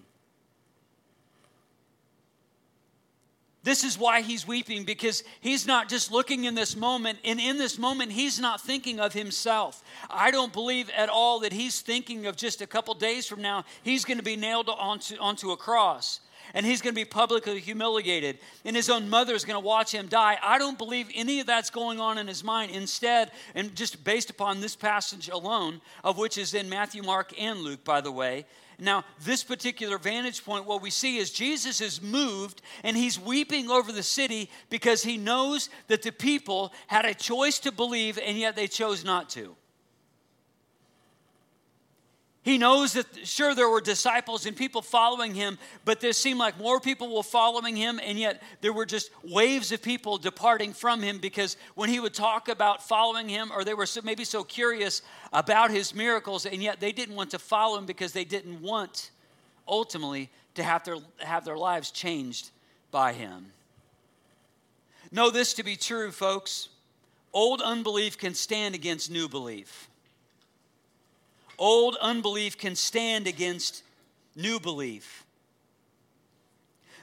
This 3.63 3.85
is 3.85 3.99
why 3.99 4.23
he's 4.23 4.47
weeping 4.47 4.85
because 4.85 5.23
he's 5.41 5.67
not 5.67 5.91
just 5.91 6.11
looking 6.11 6.45
in 6.45 6.55
this 6.55 6.75
moment, 6.75 7.19
and 7.25 7.39
in 7.39 7.59
this 7.59 7.79
moment, 7.79 8.11
he's 8.11 8.41
not 8.41 8.61
thinking 8.61 9.01
of 9.01 9.13
himself. 9.13 9.83
I 10.09 10.31
don't 10.31 10.53
believe 10.53 10.89
at 10.97 11.11
all 11.11 11.41
that 11.41 11.53
he's 11.53 11.83
thinking 11.83 12.27
of 12.27 12.37
just 12.37 12.63
a 12.63 12.67
couple 12.67 12.95
days 12.95 13.27
from 13.27 13.43
now, 13.43 13.65
he's 13.83 14.07
going 14.07 14.17
to 14.17 14.25
be 14.25 14.37
nailed 14.37 14.71
onto, 14.71 15.17
onto 15.19 15.51
a 15.51 15.59
cross. 15.59 16.21
And 16.55 16.67
he's 16.67 16.81
going 16.81 16.95
to 16.95 17.01
be 17.01 17.05
publicly 17.05 17.61
humiliated, 17.61 18.39
and 18.65 18.77
his 18.77 18.91
own 18.91 19.09
mother 19.09 19.35
is 19.35 19.45
going 19.45 19.61
to 19.61 19.67
watch 19.67 19.93
him 19.93 20.09
die. 20.09 20.39
I 20.43 20.59
don't 20.59 20.79
believe 20.79 21.09
any 21.15 21.41
of 21.41 21.47
that's 21.47 21.71
going 21.71 22.01
on 22.01 22.19
in 22.19 22.27
his 22.27 22.45
mind. 22.45 22.73
Instead, 22.73 23.31
and 23.55 23.75
just 23.75 24.05
based 24.05 24.31
upon 24.31 24.61
this 24.61 24.77
passage 24.77 25.29
alone, 25.29 25.81
of 26.05 26.19
which 26.19 26.39
is 26.39 26.55
in 26.55 26.69
Matthew, 26.69 27.03
Mark, 27.03 27.33
and 27.39 27.61
Luke, 27.61 27.85
by 27.85 28.01
the 28.01 28.13
way, 28.13 28.47
now, 28.81 29.05
this 29.23 29.45
particular 29.45 29.99
vantage 29.99 30.43
point, 30.43 30.65
what 30.65 30.81
we 30.81 30.91
see 30.91 31.19
is 31.19 31.31
Jesus 31.31 31.83
is 31.83 32.01
moved 32.01 32.63
and 32.83 32.97
he's 32.97 33.21
weeping 33.21 33.71
over 33.71 33.93
the 33.93 34.03
city 34.03 34.49
because 34.71 35.03
he 35.03 35.19
knows 35.19 35.69
that 35.89 36.01
the 36.03 36.13
people 36.13 36.73
had 36.87 37.05
a 37.05 37.13
choice 37.13 37.59
to 37.61 37.73
believe 37.73 38.19
and 38.19 38.39
yet 38.39 38.57
they 38.57 38.67
chose 38.67 39.05
not 39.05 39.29
to. 39.31 39.55
He 42.43 42.57
knows 42.57 42.95
that, 42.95 43.07
sure, 43.25 43.55
there 43.55 43.69
were 43.69 43.83
disciples 43.83 44.47
and 44.47 44.57
people 44.57 44.81
following 44.81 45.35
him, 45.35 45.59
but 45.85 46.01
there 46.01 46.15
seemed 46.15 46.39
like 46.39 46.59
more 46.59 46.81
people 46.81 47.15
were 47.15 47.23
following 47.23 47.77
him, 47.77 48.01
and 48.03 48.19
yet 48.19 48.43
there 48.63 48.73
were 48.73 48.87
just 48.87 49.11
waves 49.23 49.73
of 49.73 49.83
people 49.83 50.17
departing 50.17 50.73
from 50.73 51.03
him 51.03 51.19
because 51.19 51.59
when 51.75 51.91
he 51.91 52.01
would 52.01 52.15
talk 52.15 52.49
about 52.49 52.83
following 52.83 53.29
him, 53.29 53.53
or 53.55 53.63
they 53.63 53.75
were 53.75 53.85
so, 53.85 54.01
maybe 54.03 54.25
so 54.25 54.43
curious 54.43 55.03
about 55.35 55.71
his 55.71 55.95
miracles, 55.95 56.47
and 56.47 56.63
yet 56.63 56.81
they 56.81 56.93
didn't 56.93 57.15
want 57.15 57.31
to 57.33 57.39
follow 57.39 57.77
him 57.77 57.85
because 57.85 58.13
they 58.13 58.25
didn't 58.25 58.63
want, 58.63 59.11
ultimately, 59.69 60.31
to 60.55 60.63
have 60.63 60.83
their, 60.85 60.97
have 61.19 61.45
their 61.45 61.59
lives 61.59 61.91
changed 61.91 62.51
by 62.91 63.13
him. 63.13 63.53
Know 65.13 65.29
this 65.29 65.53
to 65.55 65.63
be 65.63 65.77
true, 65.77 66.11
folks. 66.11 66.71
Old 67.35 67.61
unbelief 67.61 68.17
can 68.17 68.33
stand 68.33 68.75
against 68.75 69.11
new 69.11 69.29
belief. 69.29 69.90
Old 71.61 71.97
unbelief 72.01 72.57
can 72.57 72.75
stand 72.75 73.27
against 73.27 73.83
new 74.35 74.59
belief. 74.59 75.27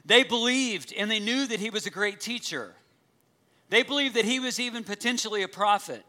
They 0.04 0.24
believed 0.24 0.92
and 0.98 1.12
they 1.12 1.20
knew 1.20 1.46
that 1.46 1.60
he 1.60 1.70
was 1.70 1.86
a 1.86 1.92
great 1.92 2.20
teacher. 2.20 2.74
They 3.70 3.84
believed 3.84 4.16
that 4.16 4.26
he 4.26 4.40
was 4.40 4.60
even 4.60 4.84
potentially 4.84 5.44
a 5.44 5.48
prophet. 5.48 6.04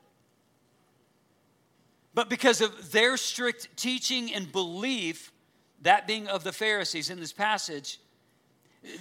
But 2.14 2.30
because 2.30 2.62
of 2.62 2.90
their 2.90 3.18
strict 3.18 3.76
teaching 3.76 4.32
and 4.32 4.50
belief, 4.50 5.30
that 5.82 6.06
being 6.06 6.26
of 6.26 6.42
the 6.42 6.52
Pharisees 6.52 7.10
in 7.10 7.20
this 7.20 7.34
passage, 7.34 8.00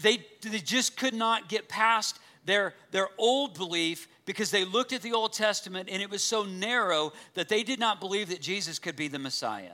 they, 0.01 0.25
they 0.41 0.59
just 0.59 0.97
could 0.97 1.13
not 1.13 1.47
get 1.47 1.69
past 1.69 2.19
their, 2.43 2.73
their 2.91 3.07
old 3.17 3.57
belief 3.57 4.09
because 4.27 4.51
they 4.51 4.65
looked 4.65 4.91
at 4.91 5.01
the 5.01 5.13
Old 5.13 5.31
Testament 5.31 5.87
and 5.89 6.01
it 6.01 6.11
was 6.11 6.21
so 6.21 6.43
narrow 6.43 7.13
that 7.33 7.47
they 7.47 7.63
did 7.63 7.79
not 7.79 8.01
believe 8.01 8.27
that 8.29 8.41
Jesus 8.41 8.77
could 8.77 8.97
be 8.97 9.07
the 9.07 9.17
Messiah. 9.17 9.71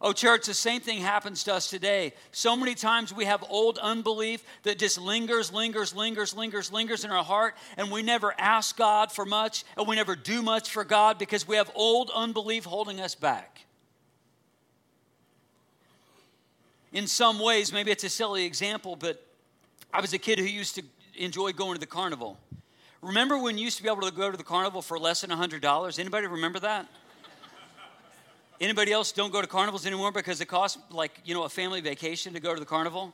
Oh, 0.00 0.12
church, 0.12 0.46
the 0.46 0.54
same 0.54 0.80
thing 0.80 1.00
happens 1.00 1.44
to 1.44 1.54
us 1.54 1.68
today. 1.68 2.12
So 2.30 2.56
many 2.56 2.74
times 2.74 3.12
we 3.12 3.24
have 3.24 3.44
old 3.48 3.78
unbelief 3.78 4.44
that 4.62 4.78
just 4.78 4.98
lingers, 4.98 5.52
lingers, 5.52 5.94
lingers, 5.94 6.34
lingers, 6.34 6.72
lingers 6.72 7.04
in 7.04 7.10
our 7.10 7.24
heart, 7.24 7.56
and 7.76 7.90
we 7.90 8.02
never 8.02 8.34
ask 8.38 8.76
God 8.76 9.12
for 9.12 9.24
much, 9.24 9.64
and 9.76 9.86
we 9.86 9.96
never 9.96 10.16
do 10.16 10.42
much 10.42 10.70
for 10.70 10.84
God 10.84 11.18
because 11.18 11.46
we 11.46 11.56
have 11.56 11.70
old 11.74 12.10
unbelief 12.14 12.64
holding 12.64 13.00
us 13.00 13.14
back. 13.14 13.64
In 16.92 17.06
some 17.06 17.38
ways, 17.38 17.72
maybe 17.72 17.90
it's 17.90 18.04
a 18.04 18.08
silly 18.08 18.44
example, 18.44 18.96
but 18.96 19.24
I 19.94 20.00
was 20.00 20.12
a 20.12 20.18
kid 20.18 20.40
who 20.40 20.46
used 20.46 20.76
to 20.76 20.82
enjoy 21.16 21.52
going 21.52 21.74
to 21.74 21.80
the 21.80 21.86
carnival. 21.86 22.38
Remember 23.00 23.36
when 23.38 23.58
you 23.58 23.64
used 23.64 23.76
to 23.78 23.82
be 23.82 23.88
able 23.88 24.02
to 24.02 24.12
go 24.12 24.30
to 24.30 24.36
the 24.36 24.44
carnival 24.44 24.82
for 24.82 24.98
less 24.98 25.22
than 25.22 25.30
$100? 25.30 25.98
Anybody 25.98 26.26
remember 26.26 26.60
that? 26.60 26.86
Anybody 28.60 28.92
else 28.92 29.10
don't 29.10 29.32
go 29.32 29.40
to 29.40 29.48
carnivals 29.48 29.86
anymore 29.86 30.12
because 30.12 30.40
it 30.40 30.46
costs 30.46 30.78
like, 30.90 31.20
you 31.24 31.34
know, 31.34 31.42
a 31.42 31.48
family 31.48 31.80
vacation 31.80 32.32
to 32.34 32.40
go 32.40 32.54
to 32.54 32.60
the 32.60 32.66
carnival? 32.66 33.12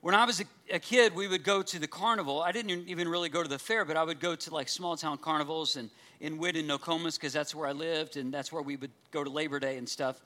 When 0.00 0.14
I 0.14 0.24
was 0.24 0.40
a, 0.40 0.44
a, 0.70 0.78
kid, 0.78 1.14
we 1.14 1.28
would 1.28 1.42
go 1.42 1.60
to 1.60 1.78
the 1.78 1.88
carnival. 1.88 2.40
I 2.40 2.52
didn't 2.52 2.88
even 2.88 3.08
really 3.08 3.28
go 3.28 3.42
to 3.42 3.48
the 3.48 3.58
fair, 3.58 3.84
but 3.84 3.96
I 3.96 4.04
would 4.04 4.20
go 4.20 4.36
to 4.36 4.54
like 4.54 4.68
small 4.68 4.96
town 4.96 5.18
carnivals 5.18 5.76
and 5.76 5.90
in 6.20 6.38
Witt 6.38 6.56
and 6.56 6.68
Nokomis 6.68 7.16
because 7.16 7.32
that's 7.32 7.54
where 7.54 7.68
I 7.68 7.72
lived 7.72 8.16
and 8.16 8.32
that's 8.32 8.52
where 8.52 8.62
we 8.62 8.76
would 8.76 8.90
go 9.10 9.22
to 9.22 9.30
Labor 9.30 9.58
Day 9.58 9.76
and 9.76 9.88
stuff. 9.88 10.20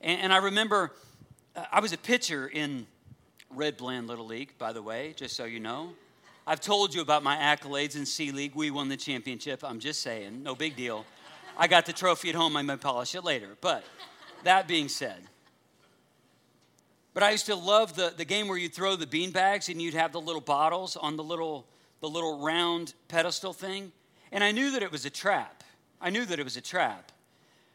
And, 0.00 0.20
and 0.20 0.32
I 0.32 0.38
remember 0.38 0.94
uh, 1.54 1.64
I 1.70 1.80
was 1.80 1.92
a 1.92 1.98
pitcher 1.98 2.46
in 2.48 2.86
Red 3.50 3.76
Bland 3.76 4.06
Little 4.06 4.26
League, 4.26 4.56
by 4.58 4.72
the 4.72 4.82
way, 4.82 5.14
just 5.16 5.36
so 5.36 5.44
you 5.44 5.60
know. 5.60 5.90
I've 6.48 6.62
told 6.62 6.94
you 6.94 7.02
about 7.02 7.22
my 7.22 7.36
accolades 7.36 7.94
in 7.94 8.06
C 8.06 8.32
League. 8.32 8.54
We 8.54 8.70
won 8.70 8.88
the 8.88 8.96
championship. 8.96 9.62
I'm 9.62 9.80
just 9.80 10.00
saying, 10.00 10.42
no 10.42 10.54
big 10.54 10.76
deal. 10.76 11.04
I 11.58 11.68
got 11.68 11.84
the 11.84 11.92
trophy 11.92 12.30
at 12.30 12.34
home. 12.34 12.56
I 12.56 12.62
might 12.62 12.80
polish 12.80 13.14
it 13.14 13.22
later. 13.22 13.48
But 13.60 13.84
that 14.44 14.66
being 14.66 14.88
said, 14.88 15.20
but 17.12 17.22
I 17.22 17.32
used 17.32 17.44
to 17.46 17.54
love 17.54 17.96
the, 17.96 18.14
the 18.16 18.24
game 18.24 18.48
where 18.48 18.56
you 18.56 18.70
throw 18.70 18.96
the 18.96 19.06
bean 19.06 19.30
bags 19.30 19.68
and 19.68 19.82
you'd 19.82 19.92
have 19.92 20.12
the 20.12 20.22
little 20.22 20.40
bottles 20.40 20.96
on 20.96 21.16
the 21.16 21.22
little, 21.22 21.66
the 22.00 22.08
little 22.08 22.42
round 22.42 22.94
pedestal 23.08 23.52
thing. 23.52 23.92
And 24.32 24.42
I 24.42 24.50
knew 24.50 24.70
that 24.70 24.82
it 24.82 24.90
was 24.90 25.04
a 25.04 25.10
trap. 25.10 25.62
I 26.00 26.08
knew 26.08 26.24
that 26.24 26.40
it 26.40 26.44
was 26.44 26.56
a 26.56 26.62
trap. 26.62 27.12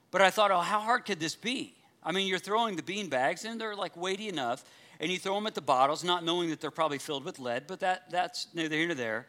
But 0.10 0.24
I 0.24 0.32
thought, 0.32 0.50
oh, 0.50 0.62
how 0.62 0.80
hard 0.80 1.06
could 1.06 1.20
this 1.20 1.36
be? 1.36 1.75
I 2.03 2.12
mean, 2.12 2.25
you're 2.25 2.39
throwing 2.39 2.75
the 2.75 2.82
bean 2.82 3.08
bags 3.08 3.46
and 3.46 3.62
they're 3.62 3.75
like 3.75 3.96
weighty 3.96 4.30
enough 4.30 4.65
and 5.00 5.12
you 5.12 5.18
throw 5.18 5.36
them 5.36 5.48
at 5.48 5.56
the 5.56 5.62
bottles, 5.62 6.04
not 6.04 6.24
knowing 6.24 6.50
that 6.50 6.62
they're 6.62 6.72
probably 6.72 6.98
filled 6.98 7.26
with 7.26 7.40
lead, 7.40 7.64
but 7.68 7.80
that, 7.80 8.10
that's 8.10 8.48
neither 8.54 8.76
here 8.76 8.88
nor 8.88 8.96
there. 8.96 9.28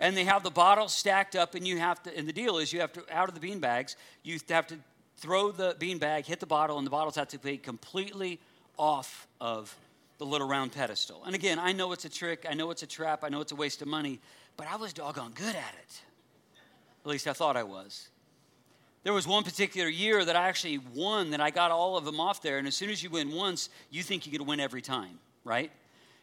And 0.00 0.16
they 0.16 0.24
have 0.24 0.42
the 0.42 0.50
bottles 0.50 0.92
stacked 0.92 1.36
up, 1.36 1.54
and 1.54 1.66
you 1.66 1.78
have 1.78 2.02
to, 2.02 2.16
and 2.16 2.28
the 2.28 2.32
deal 2.32 2.58
is 2.58 2.72
you 2.72 2.80
have 2.80 2.92
to, 2.94 3.04
out 3.10 3.28
of 3.28 3.34
the 3.34 3.40
bean 3.40 3.60
bags, 3.60 3.96
you 4.22 4.38
have 4.50 4.66
to 4.68 4.76
throw 5.16 5.52
the 5.52 5.76
bean 5.78 5.98
bag, 5.98 6.26
hit 6.26 6.40
the 6.40 6.46
bottle, 6.46 6.78
and 6.78 6.86
the 6.86 6.90
bottles 6.90 7.14
have 7.14 7.28
to 7.28 7.38
be 7.38 7.56
completely 7.56 8.40
off 8.76 9.26
of 9.40 9.74
the 10.18 10.26
little 10.26 10.48
round 10.48 10.72
pedestal. 10.72 11.22
And 11.24 11.34
again, 11.34 11.58
I 11.58 11.72
know 11.72 11.92
it's 11.92 12.04
a 12.04 12.08
trick, 12.08 12.46
I 12.48 12.54
know 12.54 12.70
it's 12.70 12.82
a 12.82 12.86
trap, 12.86 13.22
I 13.22 13.28
know 13.28 13.40
it's 13.40 13.52
a 13.52 13.56
waste 13.56 13.82
of 13.82 13.88
money, 13.88 14.20
but 14.56 14.66
I 14.66 14.76
was 14.76 14.92
doggone 14.92 15.32
good 15.32 15.54
at 15.54 15.74
it. 15.82 16.02
At 17.04 17.10
least 17.10 17.26
I 17.26 17.32
thought 17.32 17.56
I 17.56 17.62
was. 17.62 18.08
There 19.04 19.12
was 19.12 19.26
one 19.26 19.44
particular 19.44 19.88
year 19.88 20.24
that 20.24 20.34
I 20.34 20.48
actually 20.48 20.78
won, 20.78 21.30
that 21.30 21.40
I 21.40 21.50
got 21.50 21.70
all 21.70 21.96
of 21.96 22.06
them 22.06 22.18
off 22.18 22.40
there. 22.42 22.58
And 22.58 22.66
as 22.66 22.74
soon 22.74 22.88
as 22.90 23.02
you 23.02 23.10
win 23.10 23.32
once, 23.32 23.68
you 23.90 24.02
think 24.02 24.26
you 24.26 24.32
could 24.32 24.46
win 24.46 24.60
every 24.60 24.80
time, 24.80 25.18
right? 25.44 25.70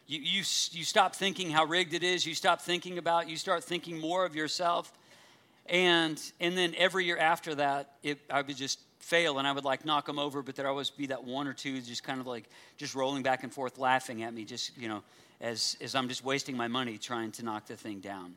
You, 0.08 0.18
you, 0.18 0.38
you 0.38 0.84
stop 0.84 1.14
thinking 1.14 1.50
how 1.50 1.64
rigged 1.64 1.94
it 1.94 2.02
is. 2.02 2.26
You 2.26 2.34
stop 2.34 2.60
thinking 2.60 2.98
about, 2.98 3.28
you 3.28 3.36
start 3.36 3.62
thinking 3.62 4.00
more 4.00 4.26
of 4.26 4.34
yourself. 4.34 4.92
And, 5.66 6.20
and 6.40 6.58
then 6.58 6.74
every 6.76 7.04
year 7.04 7.16
after 7.16 7.54
that, 7.54 7.92
it, 8.02 8.18
I 8.28 8.42
would 8.42 8.56
just 8.56 8.80
fail 8.98 9.38
and 9.38 9.46
I 9.46 9.52
would 9.52 9.64
like 9.64 9.84
knock 9.84 10.06
them 10.06 10.18
over, 10.18 10.42
but 10.42 10.56
there'd 10.56 10.68
always 10.68 10.90
be 10.90 11.06
that 11.06 11.22
one 11.22 11.46
or 11.46 11.52
two 11.52 11.80
just 11.80 12.02
kind 12.02 12.20
of 12.20 12.26
like 12.26 12.48
just 12.78 12.96
rolling 12.96 13.22
back 13.22 13.44
and 13.44 13.52
forth, 13.52 13.78
laughing 13.78 14.24
at 14.24 14.34
me, 14.34 14.44
just, 14.44 14.76
you 14.76 14.88
know, 14.88 15.04
as, 15.40 15.76
as 15.80 15.94
I'm 15.94 16.08
just 16.08 16.24
wasting 16.24 16.56
my 16.56 16.66
money 16.68 16.98
trying 16.98 17.30
to 17.32 17.44
knock 17.44 17.66
the 17.66 17.76
thing 17.76 18.00
down. 18.00 18.34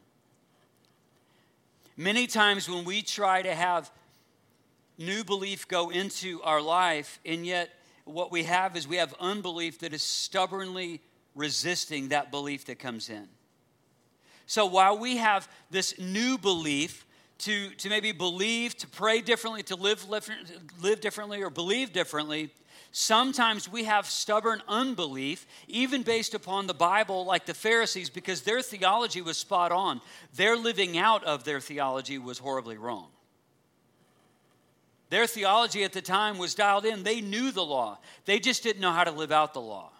Many 1.98 2.28
times 2.28 2.70
when 2.70 2.84
we 2.86 3.02
try 3.02 3.42
to 3.42 3.56
have 3.56 3.90
new 4.98 5.24
belief 5.24 5.68
go 5.68 5.90
into 5.90 6.42
our 6.44 6.62
life, 6.62 7.20
and 7.26 7.46
yet 7.46 7.70
what 8.06 8.32
we 8.32 8.44
have 8.44 8.76
is 8.76 8.88
we 8.88 8.98
have 8.98 9.14
unbelief 9.20 9.80
that 9.80 9.94
is 9.94 10.04
stubbornly 10.04 11.02
resisting 11.34 12.10
that 12.10 12.32
belief 12.32 12.66
that 12.66 12.80
comes 12.80 13.10
in. 13.10 13.28
So 14.46 14.66
while 14.66 14.98
we 14.98 15.18
have 15.18 15.50
this 15.72 16.00
new 16.00 16.38
belief 16.38 17.06
to, 17.40 17.70
to 17.72 17.90
maybe 17.90 18.12
believe, 18.12 18.78
to 18.78 18.88
pray 18.88 19.22
differently, 19.22 19.64
to 19.64 19.76
live, 19.76 20.08
live, 20.08 21.02
differently, 21.02 21.42
or 21.42 21.50
believe 21.50 21.92
differently, 21.92 22.52
sometimes 22.92 23.70
we 23.70 23.84
have 23.86 24.06
stubborn 24.06 24.62
unbelief, 24.68 25.46
even 25.68 26.04
based 26.04 26.34
upon 26.34 26.68
the 26.68 26.74
Bible, 26.74 27.26
like 27.26 27.46
the 27.46 27.54
Pharisees, 27.54 28.10
because 28.10 28.44
their 28.44 28.62
theology 28.62 29.22
was 29.22 29.38
spot 29.38 29.72
on. 29.72 30.00
Their 30.36 30.56
living 30.56 30.98
out 30.98 31.24
of 31.24 31.44
their 31.44 31.60
theology 31.60 32.20
was 32.20 32.38
horribly 32.38 32.78
wrong. 32.78 33.08
Their 35.10 35.28
theology 35.28 35.84
at 35.84 35.94
the 35.94 36.02
time 36.02 36.38
was 36.38 36.56
dialed 36.56 36.86
in. 36.86 37.04
They 37.04 37.22
knew 37.22 37.52
the 37.52 37.66
law, 37.66 38.00
they 38.26 38.40
just 38.40 38.64
didn't 38.64 38.82
know 38.82 38.92
how 38.92 39.04
to 39.04 39.12
live 39.12 39.32
out 39.32 39.54
the 39.54 39.62
law. 39.62 39.92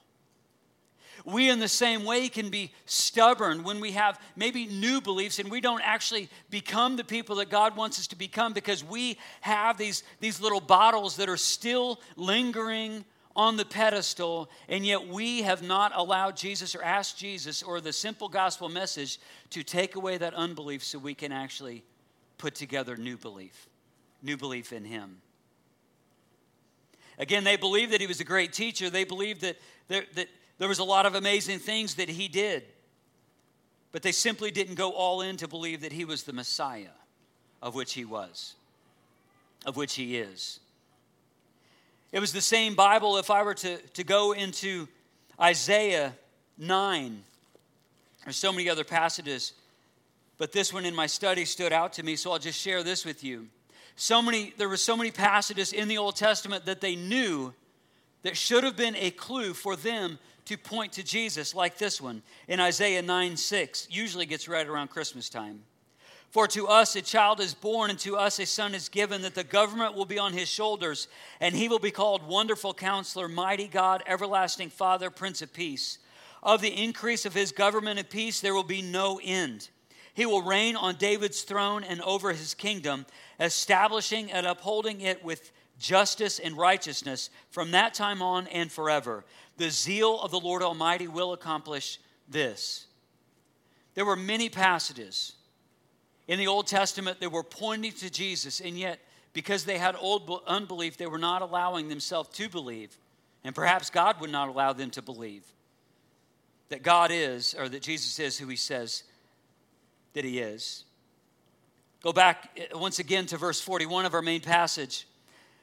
We, 1.26 1.50
in 1.50 1.60
the 1.60 1.68
same 1.68 2.06
way, 2.06 2.30
can 2.30 2.50
be 2.50 2.72
stubborn 2.86 3.64
when 3.64 3.80
we 3.80 3.94
have 3.94 4.20
maybe 4.36 4.68
new 4.68 5.02
beliefs 5.02 5.40
and 5.40 5.50
we 5.50 5.60
don't 5.60 5.82
actually 5.82 6.30
become 6.52 6.98
the 6.98 7.04
people 7.04 7.38
that 7.38 7.50
God 7.50 7.76
wants 7.76 7.98
us 7.98 8.06
to 8.08 8.16
become 8.16 8.54
because 8.54 8.84
we 8.84 9.18
have 9.42 9.76
these, 9.76 10.04
these 10.20 10.40
little 10.40 10.60
bottles 10.60 11.16
that 11.16 11.28
are 11.28 11.38
still 11.38 12.00
lingering 12.16 13.06
on 13.36 13.58
the 13.58 13.66
pedestal, 13.66 14.50
and 14.70 14.86
yet 14.86 15.08
we 15.08 15.42
have 15.42 15.62
not 15.62 15.92
allowed 15.96 16.38
Jesus 16.38 16.76
or 16.76 16.84
asked 16.84 17.18
Jesus 17.18 17.64
or 17.64 17.82
the 17.82 17.92
simple 17.92 18.30
gospel 18.30 18.70
message 18.70 19.20
to 19.50 19.64
take 19.64 19.96
away 19.96 20.18
that 20.18 20.34
unbelief 20.36 20.84
so 20.84 21.00
we 21.00 21.16
can 21.16 21.32
actually 21.32 21.84
put 22.38 22.56
together 22.56 22.96
new 22.96 23.18
belief 23.18 23.68
new 24.26 24.38
belief 24.38 24.74
in 24.74 24.84
him. 24.84 25.22
Again, 27.18 27.44
they 27.44 27.56
believed 27.56 27.94
that 27.94 28.02
he 28.02 28.08
was 28.08 28.20
a 28.20 28.26
great 28.26 28.52
teacher. 28.52 28.90
They 28.90 29.06
believed 29.06 29.42
that 29.42 29.58
there, 29.88 30.04
that 30.16 30.28
there 30.58 30.68
was 30.68 30.80
a 30.80 30.84
lot 30.84 31.06
of 31.06 31.16
amazing 31.16 31.60
things 31.60 31.96
that 31.96 32.10
he 32.10 32.28
did. 32.28 32.64
But 33.92 34.02
they 34.02 34.12
simply 34.12 34.52
didn't 34.52 34.76
go 34.76 34.92
all 34.92 35.22
in 35.22 35.38
to 35.38 35.48
believe 35.48 35.82
that 35.82 35.94
he 35.94 36.04
was 36.04 36.24
the 36.24 36.34
Messiah, 36.34 36.90
of 37.62 37.76
which 37.76 37.94
he 37.94 38.04
was, 38.04 38.56
of 39.66 39.78
which 39.78 39.96
he 39.96 40.18
is. 40.18 40.60
It 42.12 42.20
was 42.20 42.34
the 42.34 42.42
same 42.42 42.76
Bible 42.76 43.18
if 43.18 43.30
I 43.30 43.44
were 43.44 43.54
to, 43.56 43.78
to 43.78 44.04
go 44.04 44.34
into 44.34 44.88
Isaiah 45.40 46.14
9. 46.58 47.24
There's 48.24 48.36
so 48.36 48.52
many 48.52 48.70
other 48.70 48.84
passages, 48.84 49.54
but 50.38 50.52
this 50.52 50.74
one 50.74 50.86
in 50.86 50.96
my 50.96 51.08
study 51.08 51.46
stood 51.46 51.72
out 51.72 51.94
to 51.94 52.04
me, 52.04 52.16
so 52.18 52.32
I'll 52.32 52.40
just 52.40 52.60
share 52.60 52.84
this 52.84 53.06
with 53.06 53.24
you. 53.24 53.48
So 53.96 54.22
many, 54.22 54.54
there 54.58 54.70
were 54.70 54.78
so 54.78 54.98
many 54.98 55.12
passages 55.12 55.72
in 55.72 55.88
the 55.88 55.98
Old 55.98 56.16
Testament 56.16 56.66
that 56.66 56.82
they 56.82 56.96
knew 56.96 57.54
that 58.24 58.36
should 58.36 58.64
have 58.64 58.76
been 58.76 58.96
a 58.98 59.12
clue 59.12 59.54
for 59.54 59.76
them 59.76 60.20
to 60.46 60.58
point 60.58 60.94
to 60.94 61.04
Jesus, 61.04 61.56
like 61.56 61.78
this 61.78 62.00
one 62.00 62.22
in 62.48 62.60
Isaiah 62.60 63.02
9 63.02 63.38
6, 63.38 63.88
usually 63.90 64.26
gets 64.26 64.48
read 64.48 64.68
around 64.68 64.90
Christmas 64.90 65.30
time. 65.30 65.64
For 66.30 66.48
to 66.50 66.68
us 66.68 66.96
a 66.96 67.02
child 67.02 67.40
is 67.40 67.54
born, 67.54 67.90
and 67.90 68.00
to 68.00 68.18
us 68.18 68.40
a 68.40 68.46
son 68.46 68.76
is 68.76 68.90
given, 68.90 69.22
that 69.22 69.36
the 69.36 69.44
government 69.44 69.96
will 69.96 70.06
be 70.06 70.20
on 70.20 70.34
his 70.34 70.50
shoulders, 70.50 71.08
and 71.40 71.56
he 71.56 71.70
will 71.70 71.80
be 71.80 71.92
called 71.92 72.28
Wonderful 72.28 72.74
Counselor, 72.74 73.28
Mighty 73.28 73.68
God, 73.68 74.04
Everlasting 74.06 74.70
Father, 74.70 75.10
Prince 75.10 75.42
of 75.42 75.54
Peace. 75.54 76.00
Of 76.44 76.62
the 76.62 76.84
increase 76.84 77.26
of 77.26 77.34
his 77.34 77.52
government 77.52 78.00
and 78.00 78.10
peace 78.10 78.42
there 78.42 78.54
will 78.54 78.64
be 78.64 78.82
no 78.82 79.20
end. 79.24 79.70
He 80.16 80.26
will 80.26 80.42
reign 80.42 80.78
on 80.78 80.96
David's 80.96 81.42
throne 81.44 81.84
and 81.84 82.02
over 82.02 82.32
his 82.32 82.54
kingdom, 82.54 83.06
establishing 83.38 84.32
and 84.32 84.48
upholding 84.48 85.02
it 85.02 85.24
with 85.24 85.52
justice 85.78 86.40
and 86.40 86.58
righteousness 86.58 87.30
from 87.52 87.72
that 87.72 87.94
time 87.94 88.22
on 88.22 88.48
and 88.48 88.72
forever. 88.72 89.26
The 89.58 89.70
zeal 89.70 90.20
of 90.22 90.32
the 90.32 90.40
Lord 90.40 90.64
Almighty 90.64 91.10
will 91.10 91.34
accomplish 91.34 92.00
this. 92.30 92.88
There 93.94 94.06
were 94.06 94.16
many 94.16 94.48
passages 94.48 95.34
in 96.30 96.40
the 96.40 96.48
Old 96.48 96.68
Testament 96.68 97.20
that 97.20 97.32
were 97.32 97.44
pointing 97.44 97.92
to 97.92 98.10
Jesus, 98.10 98.62
and 98.62 98.80
yet, 98.80 99.00
because 99.34 99.66
they 99.66 99.78
had 99.78 99.98
old 100.00 100.44
unbelief, 100.48 100.96
they 100.96 101.08
were 101.08 101.18
not 101.18 101.42
allowing 101.42 101.90
themselves 101.90 102.30
to 102.38 102.48
believe. 102.48 102.98
And 103.44 103.54
perhaps 103.54 103.90
God 103.90 104.22
would 104.22 104.32
not 104.32 104.48
allow 104.48 104.72
them 104.72 104.92
to 104.92 105.02
believe 105.02 105.44
that 106.70 106.84
God 106.84 107.12
is, 107.12 107.54
or 107.54 107.68
that 107.68 107.82
Jesus 107.82 108.18
is 108.18 108.38
who 108.38 108.48
he 108.48 108.56
says 108.56 109.04
that 110.16 110.26
he 110.26 110.40
is. 110.40 110.84
Go 112.02 112.12
back 112.12 112.50
eh, 112.58 112.66
once 112.74 113.00
again 113.00 113.26
to 113.28 113.38
verse 113.38 113.62
41 113.62 114.06
of 114.06 114.14
our 114.14 114.22
main 114.22 114.42
passage. 114.42 115.08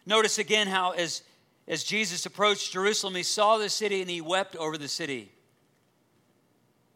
Notice 0.07 0.39
again 0.39 0.69
how, 0.69 0.93
as, 0.93 1.23
as 1.67 1.85
Jesus 1.85 2.25
approached 2.25 2.73
Jerusalem, 2.73 3.15
he 3.15 3.23
saw 3.23 3.59
the 3.59 3.69
city 3.69 4.01
and 4.01 4.11
he 4.11 4.21
wept 4.21 4.57
over 4.57 4.79
the 4.79 4.89
city. 4.89 5.31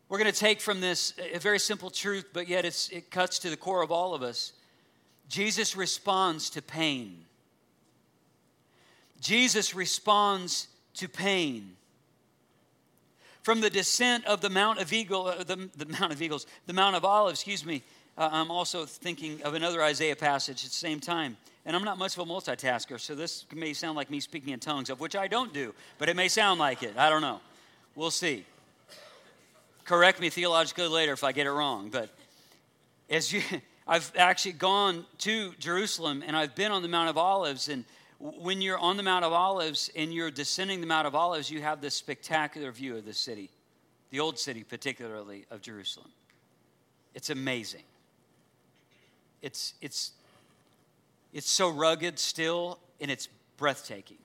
We're 0.09 0.19
going 0.19 0.33
to 0.33 0.39
take 0.39 0.61
from 0.61 0.81
this 0.81 1.15
a 1.33 1.39
very 1.39 1.59
simple 1.59 1.91
truth, 1.91 2.27
but 2.33 2.49
yet 2.49 2.65
it 2.65 3.11
cuts 3.11 3.41
to 3.41 3.51
the 3.51 3.57
core 3.57 3.83
of 3.83 3.91
all 3.91 4.15
of 4.15 4.23
us. 4.23 4.53
Jesus 5.29 5.77
responds 5.77 6.51
to 6.51 6.63
pain. 6.63 7.25
Jesus 9.21 9.75
responds 9.75 10.69
to 10.95 11.09
pain. 11.09 11.77
From 13.47 13.61
the 13.61 13.71
descent 13.71 14.25
of 14.25 14.41
the 14.41 14.51
Mount 14.51 14.81
of 14.81 14.93
Eagle, 14.93 15.29
uh, 15.29 15.45
the, 15.45 15.71
the 15.77 15.87
Mount 15.87 16.13
of 16.13 16.21
Eagles, 16.21 16.49
the 16.67 16.73
Mount 16.73 16.97
of 16.97 17.05
Olives, 17.05 17.39
excuse 17.39 17.65
me, 17.65 17.85
uh, 18.19 18.29
I'm 18.33 18.51
also 18.51 18.87
thinking 18.87 19.41
of 19.43 19.55
another 19.55 19.81
Isaiah 19.85 20.17
passage 20.17 20.65
at 20.65 20.71
the 20.71 20.77
same 20.77 20.99
time. 20.99 21.37
And 21.65 21.77
I'm 21.77 21.85
not 21.85 21.97
much 21.97 22.19
of 22.19 22.29
a 22.29 22.33
multitasker, 22.33 22.99
so 22.99 23.15
this 23.15 23.47
may 23.55 23.73
sound 23.73 23.95
like 23.95 24.11
me 24.11 24.19
speaking 24.19 24.53
in 24.53 24.59
tongues, 24.59 24.91
of 24.91 24.99
which 24.99 25.15
I 25.15 25.29
don't 25.29 25.55
do, 25.55 25.77
but 25.97 26.09
it 26.09 26.17
may 26.17 26.27
sound 26.27 26.59
like 26.59 26.83
it. 26.83 26.97
I 26.99 27.09
don't 27.09 27.23
know. 27.23 27.41
We'll 27.95 28.11
see. 28.11 28.45
Correct 29.85 30.19
me 30.19 30.29
theologically 30.29 30.89
later 30.89 31.13
if 31.13 31.23
I 31.23 31.31
get 31.31 31.47
it 31.47 31.53
wrong. 31.53 31.89
But 31.89 32.11
as 33.09 33.33
you, 33.33 33.43
I've 33.87 34.11
actually 34.17 34.55
gone 34.55 35.07
to 35.19 35.53
Jerusalem 35.61 36.25
and 36.27 36.37
I've 36.37 36.57
been 36.57 36.73
on 36.73 36.83
the 36.83 36.89
Mount 36.89 37.11
of 37.11 37.17
Olives, 37.17 37.69
and 37.69 37.85
when 38.19 38.63
you're 38.63 38.79
on 38.79 38.97
the 38.97 39.03
Mount 39.03 39.25
of 39.25 39.33
Olives 39.33 39.91
and 39.95 40.13
you're 40.13 40.31
descending 40.31 40.81
the 40.81 40.87
Mount 40.87 41.07
of 41.07 41.15
Olives, 41.15 41.51
you 41.51 41.61
have 41.63 41.81
this 41.81 41.95
spectacular 41.95 42.73
view 42.73 42.97
of 42.97 43.05
the 43.05 43.13
city, 43.13 43.51
the 44.11 44.21
old 44.21 44.39
city, 44.39 44.65
particularly 44.65 45.45
of 45.51 45.61
Jerusalem. 45.61 46.11
It's 47.15 47.31
amazing. 47.31 47.83
It's, 49.43 49.75
it's, 49.81 50.13
it's 51.33 51.51
so 51.51 51.69
rugged 51.69 52.19
still, 52.19 52.79
and 53.01 53.11
it's 53.11 53.29
breathtaking. 53.57 54.19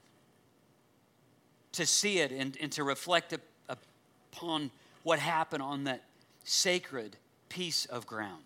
To 1.74 1.86
see 1.86 2.20
it 2.20 2.32
and, 2.32 2.58
and 2.62 2.72
to 2.74 2.84
reflect 2.84 3.34
upon 3.70 4.72
what 5.04 5.20
happened 5.20 5.64
on 5.64 5.86
that 5.86 6.04
sacred 6.44 7.18
piece 7.50 7.86
of 7.86 8.06
ground. 8.06 8.44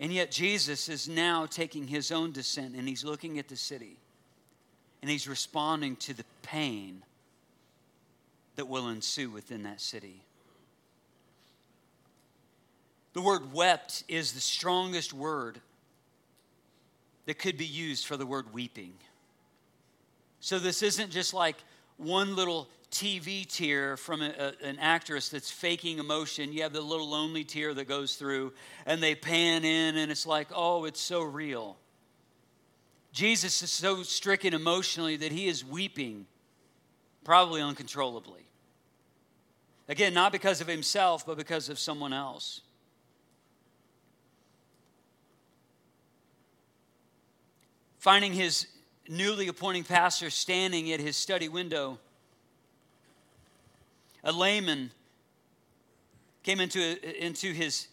And 0.00 0.12
yet, 0.12 0.30
Jesus 0.30 0.88
is 0.88 1.08
now 1.08 1.46
taking 1.46 1.88
his 1.88 2.12
own 2.12 2.30
descent 2.32 2.74
and 2.76 2.88
he's 2.88 3.04
looking 3.04 3.38
at 3.38 3.48
the 3.48 3.56
city 3.56 3.96
and 5.02 5.10
he's 5.10 5.28
responding 5.28 5.96
to 5.96 6.14
the 6.14 6.24
pain 6.42 7.02
that 8.56 8.68
will 8.68 8.88
ensue 8.88 9.30
within 9.30 9.64
that 9.64 9.80
city. 9.80 10.22
The 13.12 13.20
word 13.20 13.52
wept 13.52 14.04
is 14.08 14.32
the 14.32 14.40
strongest 14.40 15.12
word 15.12 15.60
that 17.26 17.38
could 17.38 17.56
be 17.56 17.66
used 17.66 18.06
for 18.06 18.16
the 18.16 18.26
word 18.26 18.52
weeping. 18.52 18.92
So, 20.40 20.58
this 20.58 20.82
isn't 20.82 21.10
just 21.10 21.34
like 21.34 21.56
one 21.98 22.34
little 22.34 22.68
TV 22.90 23.46
tear 23.46 23.96
from 23.96 24.22
a, 24.22 24.30
a, 24.30 24.66
an 24.66 24.78
actress 24.80 25.28
that's 25.28 25.50
faking 25.50 25.98
emotion. 25.98 26.52
You 26.52 26.62
have 26.62 26.72
the 26.72 26.80
little 26.80 27.08
lonely 27.08 27.44
tear 27.44 27.74
that 27.74 27.86
goes 27.86 28.14
through, 28.14 28.54
and 28.86 29.02
they 29.02 29.14
pan 29.14 29.64
in, 29.64 29.96
and 29.96 30.10
it's 30.10 30.26
like, 30.26 30.48
oh, 30.54 30.86
it's 30.86 31.00
so 31.00 31.20
real. 31.22 31.76
Jesus 33.12 33.62
is 33.62 33.70
so 33.70 34.02
stricken 34.02 34.54
emotionally 34.54 35.16
that 35.16 35.32
he 35.32 35.48
is 35.48 35.64
weeping, 35.64 36.26
probably 37.24 37.60
uncontrollably. 37.60 38.46
Again, 39.88 40.14
not 40.14 40.32
because 40.32 40.60
of 40.60 40.66
himself, 40.66 41.26
but 41.26 41.36
because 41.36 41.68
of 41.68 41.78
someone 41.78 42.12
else. 42.12 42.60
Finding 47.98 48.32
his 48.32 48.66
newly 49.08 49.48
appointed 49.48 49.88
pastor 49.88 50.30
standing 50.30 50.92
at 50.92 51.00
his 51.00 51.16
study 51.16 51.48
window. 51.48 51.98
A 54.24 54.32
layman 54.32 54.90
came 56.42 56.60
into, 56.60 57.24
into 57.24 57.52
his 57.52 57.88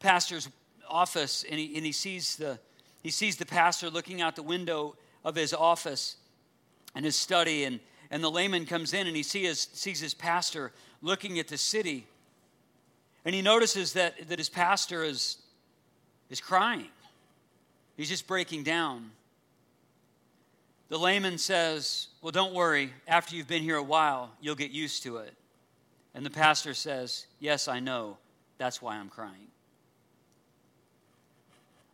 pastor's 0.00 0.48
office 0.88 1.44
and 1.48 1.58
he, 1.58 1.76
and 1.76 1.84
he, 1.84 1.92
sees 1.92 2.36
the, 2.36 2.58
he 3.02 3.10
sees 3.10 3.36
the 3.36 3.46
pastor 3.46 3.90
looking 3.90 4.20
out 4.20 4.36
the 4.36 4.42
window 4.42 4.96
of 5.24 5.34
his 5.34 5.52
office 5.52 6.16
and 6.94 7.04
his 7.04 7.16
study 7.16 7.64
and, 7.64 7.80
and 8.10 8.24
the 8.24 8.30
layman 8.30 8.66
comes 8.66 8.92
in 8.94 9.06
and 9.06 9.16
he 9.16 9.22
see 9.22 9.44
his, 9.44 9.68
sees 9.72 10.00
his 10.00 10.14
pastor 10.14 10.72
looking 11.02 11.38
at 11.38 11.48
the 11.48 11.58
city. 11.58 12.06
And 13.24 13.34
he 13.34 13.42
notices 13.42 13.92
that, 13.92 14.28
that 14.28 14.38
his 14.38 14.48
pastor 14.48 15.04
is, 15.04 15.36
is 16.30 16.40
crying. 16.40 16.88
He's 17.96 18.08
just 18.08 18.26
breaking 18.26 18.62
down 18.62 19.10
the 20.90 20.98
layman 20.98 21.38
says 21.38 22.08
well 22.20 22.32
don't 22.32 22.52
worry 22.52 22.92
after 23.08 23.34
you've 23.34 23.48
been 23.48 23.62
here 23.62 23.76
a 23.76 23.82
while 23.82 24.30
you'll 24.42 24.54
get 24.54 24.70
used 24.70 25.02
to 25.02 25.16
it 25.16 25.34
and 26.14 26.26
the 26.26 26.30
pastor 26.30 26.74
says, 26.74 27.26
Yes, 27.38 27.68
I 27.68 27.80
know. 27.80 28.18
That's 28.58 28.82
why 28.82 28.96
I'm 28.96 29.08
crying. 29.08 29.48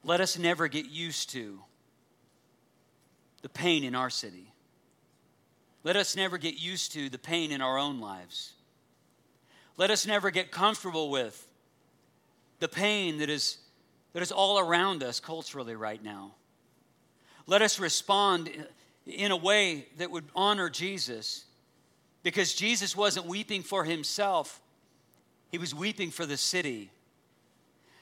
Let 0.02 0.20
us 0.20 0.38
never 0.38 0.68
get 0.68 0.86
used 0.86 1.30
to 1.30 1.60
the 3.42 3.48
pain 3.48 3.84
in 3.84 3.94
our 3.94 4.10
city. 4.10 4.52
Let 5.84 5.96
us 5.96 6.16
never 6.16 6.38
get 6.38 6.58
used 6.58 6.92
to 6.92 7.08
the 7.08 7.18
pain 7.18 7.52
in 7.52 7.60
our 7.60 7.78
own 7.78 8.00
lives. 8.00 8.54
Let 9.76 9.90
us 9.90 10.06
never 10.06 10.30
get 10.30 10.50
comfortable 10.50 11.10
with 11.10 11.46
the 12.58 12.68
pain 12.68 13.18
that 13.18 13.28
is, 13.28 13.58
that 14.12 14.22
is 14.22 14.32
all 14.32 14.58
around 14.58 15.02
us 15.02 15.20
culturally 15.20 15.76
right 15.76 16.02
now. 16.02 16.32
Let 17.46 17.62
us 17.62 17.78
respond 17.78 18.50
in 19.06 19.30
a 19.30 19.36
way 19.36 19.86
that 19.98 20.10
would 20.10 20.24
honor 20.34 20.68
Jesus 20.68 21.44
because 22.22 22.54
Jesus 22.54 22.96
wasn't 22.96 23.26
weeping 23.26 23.62
for 23.62 23.84
himself, 23.84 24.60
he 25.52 25.58
was 25.58 25.74
weeping 25.74 26.10
for 26.10 26.26
the 26.26 26.36
city. 26.36 26.90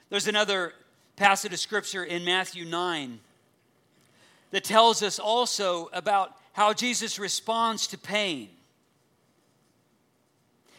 There's 0.08 0.28
another 0.28 0.72
passage 1.16 1.52
of 1.52 1.58
scripture 1.58 2.04
in 2.04 2.24
Matthew 2.24 2.64
9 2.64 3.20
that 4.50 4.64
tells 4.64 5.02
us 5.02 5.18
also 5.18 5.90
about 5.92 6.36
how 6.52 6.72
Jesus 6.72 7.18
responds 7.18 7.86
to 7.88 7.98
pain. 7.98 8.48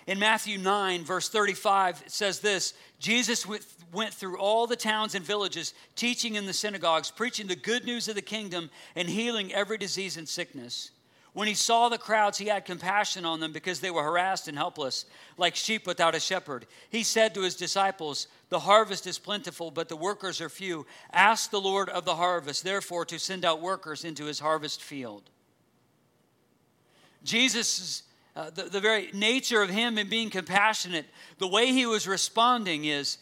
In 0.07 0.19
Matthew 0.19 0.59
9, 0.59 1.03
verse 1.03 1.29
35, 1.29 2.03
it 2.05 2.11
says 2.11 2.39
this 2.39 2.73
Jesus 2.99 3.45
went 3.91 4.13
through 4.13 4.37
all 4.37 4.67
the 4.67 4.75
towns 4.75 5.15
and 5.15 5.25
villages, 5.25 5.73
teaching 5.95 6.35
in 6.35 6.45
the 6.45 6.53
synagogues, 6.53 7.11
preaching 7.11 7.47
the 7.47 7.55
good 7.55 7.85
news 7.85 8.07
of 8.07 8.15
the 8.15 8.21
kingdom, 8.21 8.69
and 8.95 9.09
healing 9.09 9.53
every 9.53 9.77
disease 9.77 10.17
and 10.17 10.29
sickness. 10.29 10.91
When 11.33 11.49
he 11.49 11.53
saw 11.53 11.89
the 11.89 11.97
crowds, 11.97 12.37
he 12.37 12.45
had 12.45 12.63
compassion 12.63 13.25
on 13.25 13.41
them 13.41 13.51
because 13.51 13.81
they 13.81 13.91
were 13.91 14.03
harassed 14.03 14.47
and 14.47 14.57
helpless, 14.57 15.05
like 15.37 15.53
sheep 15.53 15.85
without 15.85 16.15
a 16.15 16.19
shepherd. 16.21 16.65
He 16.89 17.03
said 17.03 17.33
to 17.33 17.41
his 17.41 17.57
disciples, 17.57 18.27
The 18.47 18.59
harvest 18.59 19.05
is 19.05 19.19
plentiful, 19.19 19.69
but 19.69 19.89
the 19.89 19.97
workers 19.97 20.39
are 20.39 20.47
few. 20.47 20.85
Ask 21.11 21.51
the 21.51 21.59
Lord 21.59 21.89
of 21.89 22.05
the 22.05 22.15
harvest, 22.15 22.63
therefore, 22.63 23.03
to 23.05 23.19
send 23.19 23.43
out 23.43 23.59
workers 23.59 24.05
into 24.05 24.25
his 24.25 24.39
harvest 24.39 24.81
field. 24.81 25.29
Jesus' 27.25 28.03
uh, 28.35 28.49
the, 28.49 28.63
the 28.63 28.81
very 28.81 29.09
nature 29.13 29.61
of 29.61 29.69
him 29.69 29.97
and 29.97 30.09
being 30.09 30.29
compassionate, 30.29 31.05
the 31.37 31.47
way 31.47 31.67
he 31.67 31.85
was 31.85 32.07
responding 32.07 32.85
is 32.85 33.17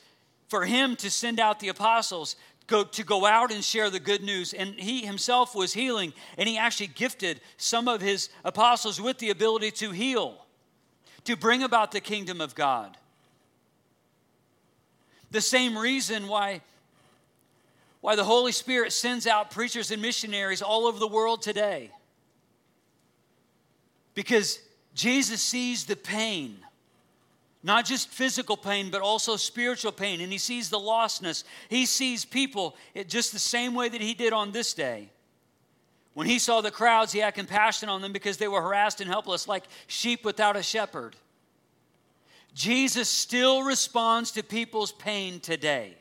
for 0.47 0.65
him 0.65 0.95
to 0.97 1.09
send 1.09 1.39
out 1.39 1.59
the 1.59 1.67
apostles 1.69 2.35
go, 2.67 2.83
to 2.83 3.03
go 3.03 3.25
out 3.25 3.51
and 3.51 3.63
share 3.63 3.89
the 3.89 3.99
good 3.99 4.23
news. 4.23 4.53
And 4.53 4.73
he 4.75 5.05
himself 5.05 5.53
was 5.55 5.73
healing, 5.73 6.13
and 6.37 6.49
he 6.49 6.57
actually 6.57 6.87
gifted 6.87 7.41
some 7.57 7.87
of 7.87 8.01
his 8.01 8.29
apostles 8.43 8.99
with 8.99 9.19
the 9.19 9.29
ability 9.29 9.71
to 9.71 9.91
heal, 9.91 10.45
to 11.25 11.35
bring 11.35 11.63
about 11.63 11.91
the 11.91 12.01
kingdom 12.01 12.41
of 12.41 12.55
God. 12.55 12.97
The 15.29 15.41
same 15.41 15.77
reason 15.77 16.27
why, 16.27 16.61
why 18.01 18.15
the 18.15 18.23
Holy 18.23 18.51
Spirit 18.51 18.93
sends 18.93 19.27
out 19.27 19.51
preachers 19.51 19.91
and 19.91 20.01
missionaries 20.01 20.61
all 20.61 20.85
over 20.85 20.99
the 20.99 21.07
world 21.07 21.41
today. 21.41 21.91
Because 24.13 24.59
Jesus 24.93 25.41
sees 25.41 25.85
the 25.85 25.95
pain 25.95 26.57
not 27.63 27.85
just 27.85 28.09
physical 28.09 28.57
pain, 28.57 28.89
but 28.91 29.01
also 29.01 29.37
spiritual 29.37 29.93
pain. 29.93 30.19
And 30.19 30.31
he 30.31 30.37
sees 30.37 30.69
the 30.69 30.79
lostness. 30.79 31.45
He 31.69 31.85
sees 31.85 32.25
people 32.25 32.75
just 33.07 33.31
the 33.31 33.39
same 33.39 33.73
way 33.73 33.87
that 33.87 34.01
he 34.01 34.13
did 34.13 34.33
on 34.33 34.51
this 34.51 34.73
day. 34.73 35.09
When 36.13 36.27
he 36.27 36.39
saw 36.39 36.59
the 36.59 36.71
crowds, 36.71 37.13
he 37.13 37.19
had 37.19 37.33
compassion 37.33 37.87
on 37.87 38.01
them 38.01 38.11
because 38.11 38.37
they 38.37 38.49
were 38.49 38.61
harassed 38.61 38.99
and 38.99 39.09
helpless, 39.09 39.47
like 39.47 39.63
sheep 39.87 40.25
without 40.25 40.57
a 40.57 40.61
shepherd. 40.61 41.15
Jesus 42.53 43.09
still 43.09 43.63
responds 43.63 44.31
to 44.31 44.43
people's 44.43 44.91
pain 44.91 45.39
today. 45.39 45.95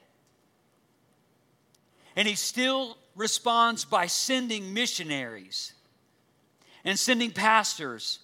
And 2.17 2.27
he 2.27 2.35
still 2.35 2.99
responds 3.15 3.85
by 3.85 4.07
sending 4.07 4.75
missionaries 4.75 5.73
and 6.85 6.99
sending 6.99 7.31
pastors 7.31 8.19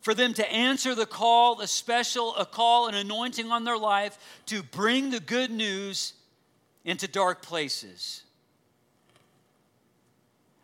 for 0.00 0.14
them 0.14 0.34
to 0.34 0.52
answer 0.52 0.94
the 0.94 1.06
call, 1.06 1.60
a 1.60 1.66
special 1.66 2.34
a 2.36 2.46
call, 2.46 2.88
an 2.88 2.94
anointing 2.94 3.50
on 3.50 3.64
their 3.64 3.78
life 3.78 4.18
to 4.46 4.62
bring 4.62 5.10
the 5.10 5.20
good 5.20 5.50
news 5.50 6.14
into 6.84 7.08
dark 7.08 7.42
places. 7.42 8.22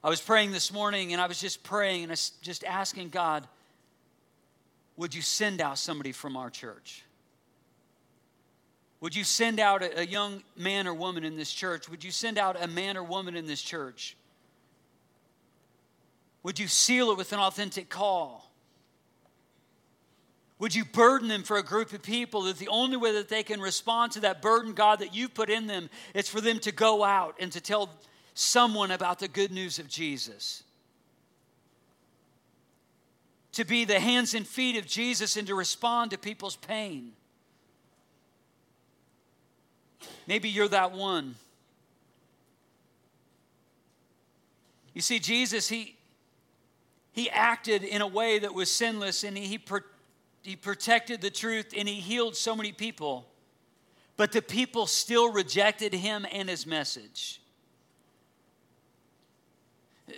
I 0.02 0.08
was 0.08 0.20
praying 0.20 0.52
this 0.52 0.72
morning 0.72 1.12
and 1.12 1.20
I 1.20 1.26
was 1.26 1.40
just 1.40 1.62
praying 1.62 2.04
and 2.04 2.12
I 2.12 2.16
just 2.42 2.64
asking 2.64 3.08
God, 3.08 3.48
would 4.96 5.14
you 5.14 5.22
send 5.22 5.60
out 5.60 5.78
somebody 5.78 6.12
from 6.12 6.36
our 6.36 6.50
church? 6.50 7.02
Would 9.00 9.16
you 9.16 9.24
send 9.24 9.60
out 9.60 9.82
a 9.82 10.06
young 10.06 10.42
man 10.56 10.86
or 10.86 10.94
woman 10.94 11.24
in 11.24 11.36
this 11.36 11.52
church? 11.52 11.90
Would 11.90 12.04
you 12.04 12.10
send 12.10 12.38
out 12.38 12.56
a 12.62 12.66
man 12.66 12.96
or 12.96 13.02
woman 13.02 13.36
in 13.36 13.46
this 13.46 13.60
church? 13.60 14.16
Would 16.42 16.58
you 16.58 16.68
seal 16.68 17.10
it 17.10 17.18
with 17.18 17.32
an 17.32 17.38
authentic 17.38 17.88
call? 17.88 18.50
Would 20.58 20.74
you 20.74 20.84
burden 20.84 21.28
them 21.28 21.42
for 21.42 21.56
a 21.56 21.62
group 21.62 21.92
of 21.92 22.02
people 22.02 22.42
that 22.42 22.58
the 22.58 22.68
only 22.68 22.96
way 22.96 23.12
that 23.12 23.28
they 23.28 23.42
can 23.42 23.60
respond 23.60 24.12
to 24.12 24.20
that 24.20 24.40
burden, 24.40 24.72
God, 24.72 25.00
that 25.00 25.14
you've 25.14 25.34
put 25.34 25.50
in 25.50 25.66
them, 25.66 25.90
is 26.14 26.28
for 26.28 26.40
them 26.40 26.60
to 26.60 26.72
go 26.72 27.02
out 27.02 27.34
and 27.40 27.50
to 27.52 27.60
tell 27.60 27.90
someone 28.34 28.90
about 28.90 29.18
the 29.18 29.28
good 29.28 29.50
news 29.50 29.78
of 29.78 29.88
Jesus? 29.88 30.62
To 33.52 33.64
be 33.64 33.84
the 33.84 33.98
hands 33.98 34.34
and 34.34 34.46
feet 34.46 34.76
of 34.76 34.86
Jesus 34.86 35.36
and 35.36 35.46
to 35.48 35.54
respond 35.54 36.12
to 36.12 36.18
people's 36.18 36.56
pain. 36.56 37.12
Maybe 40.26 40.48
you're 40.48 40.68
that 40.68 40.92
one. 40.92 41.34
You 44.92 45.00
see, 45.00 45.18
Jesus, 45.18 45.68
he, 45.68 45.96
he 47.12 47.28
acted 47.28 47.82
in 47.82 48.00
a 48.00 48.06
way 48.06 48.38
that 48.38 48.54
was 48.54 48.70
sinless 48.70 49.24
and 49.24 49.36
he, 49.36 49.46
he 49.46 49.58
he 50.44 50.56
protected 50.56 51.22
the 51.22 51.30
truth 51.30 51.72
and 51.76 51.88
he 51.88 51.94
healed 51.94 52.36
so 52.36 52.54
many 52.54 52.70
people, 52.70 53.26
but 54.18 54.30
the 54.30 54.42
people 54.42 54.86
still 54.86 55.32
rejected 55.32 55.94
him 55.94 56.26
and 56.30 56.50
his 56.50 56.66
message. 56.66 57.40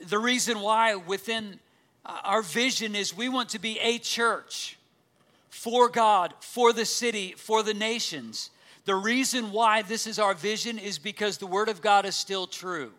The 0.08 0.18
reason 0.18 0.60
why 0.60 0.96
within 0.96 1.60
uh, 2.04 2.18
our 2.24 2.42
vision 2.42 2.96
is 2.96 3.16
we 3.16 3.28
want 3.28 3.50
to 3.50 3.60
be 3.60 3.78
a 3.78 3.98
church 3.98 4.76
for 5.48 5.88
God, 5.88 6.34
for 6.40 6.72
the 6.72 6.84
city, 6.84 7.34
for 7.36 7.62
the 7.62 7.72
nations. 7.72 8.50
The 8.84 8.96
reason 8.96 9.52
why 9.52 9.82
this 9.82 10.08
is 10.08 10.18
our 10.18 10.34
vision 10.34 10.76
is 10.76 10.98
because 10.98 11.38
the 11.38 11.46
Word 11.46 11.68
of 11.68 11.80
God 11.80 12.04
is 12.04 12.16
still 12.16 12.48
true 12.48 12.92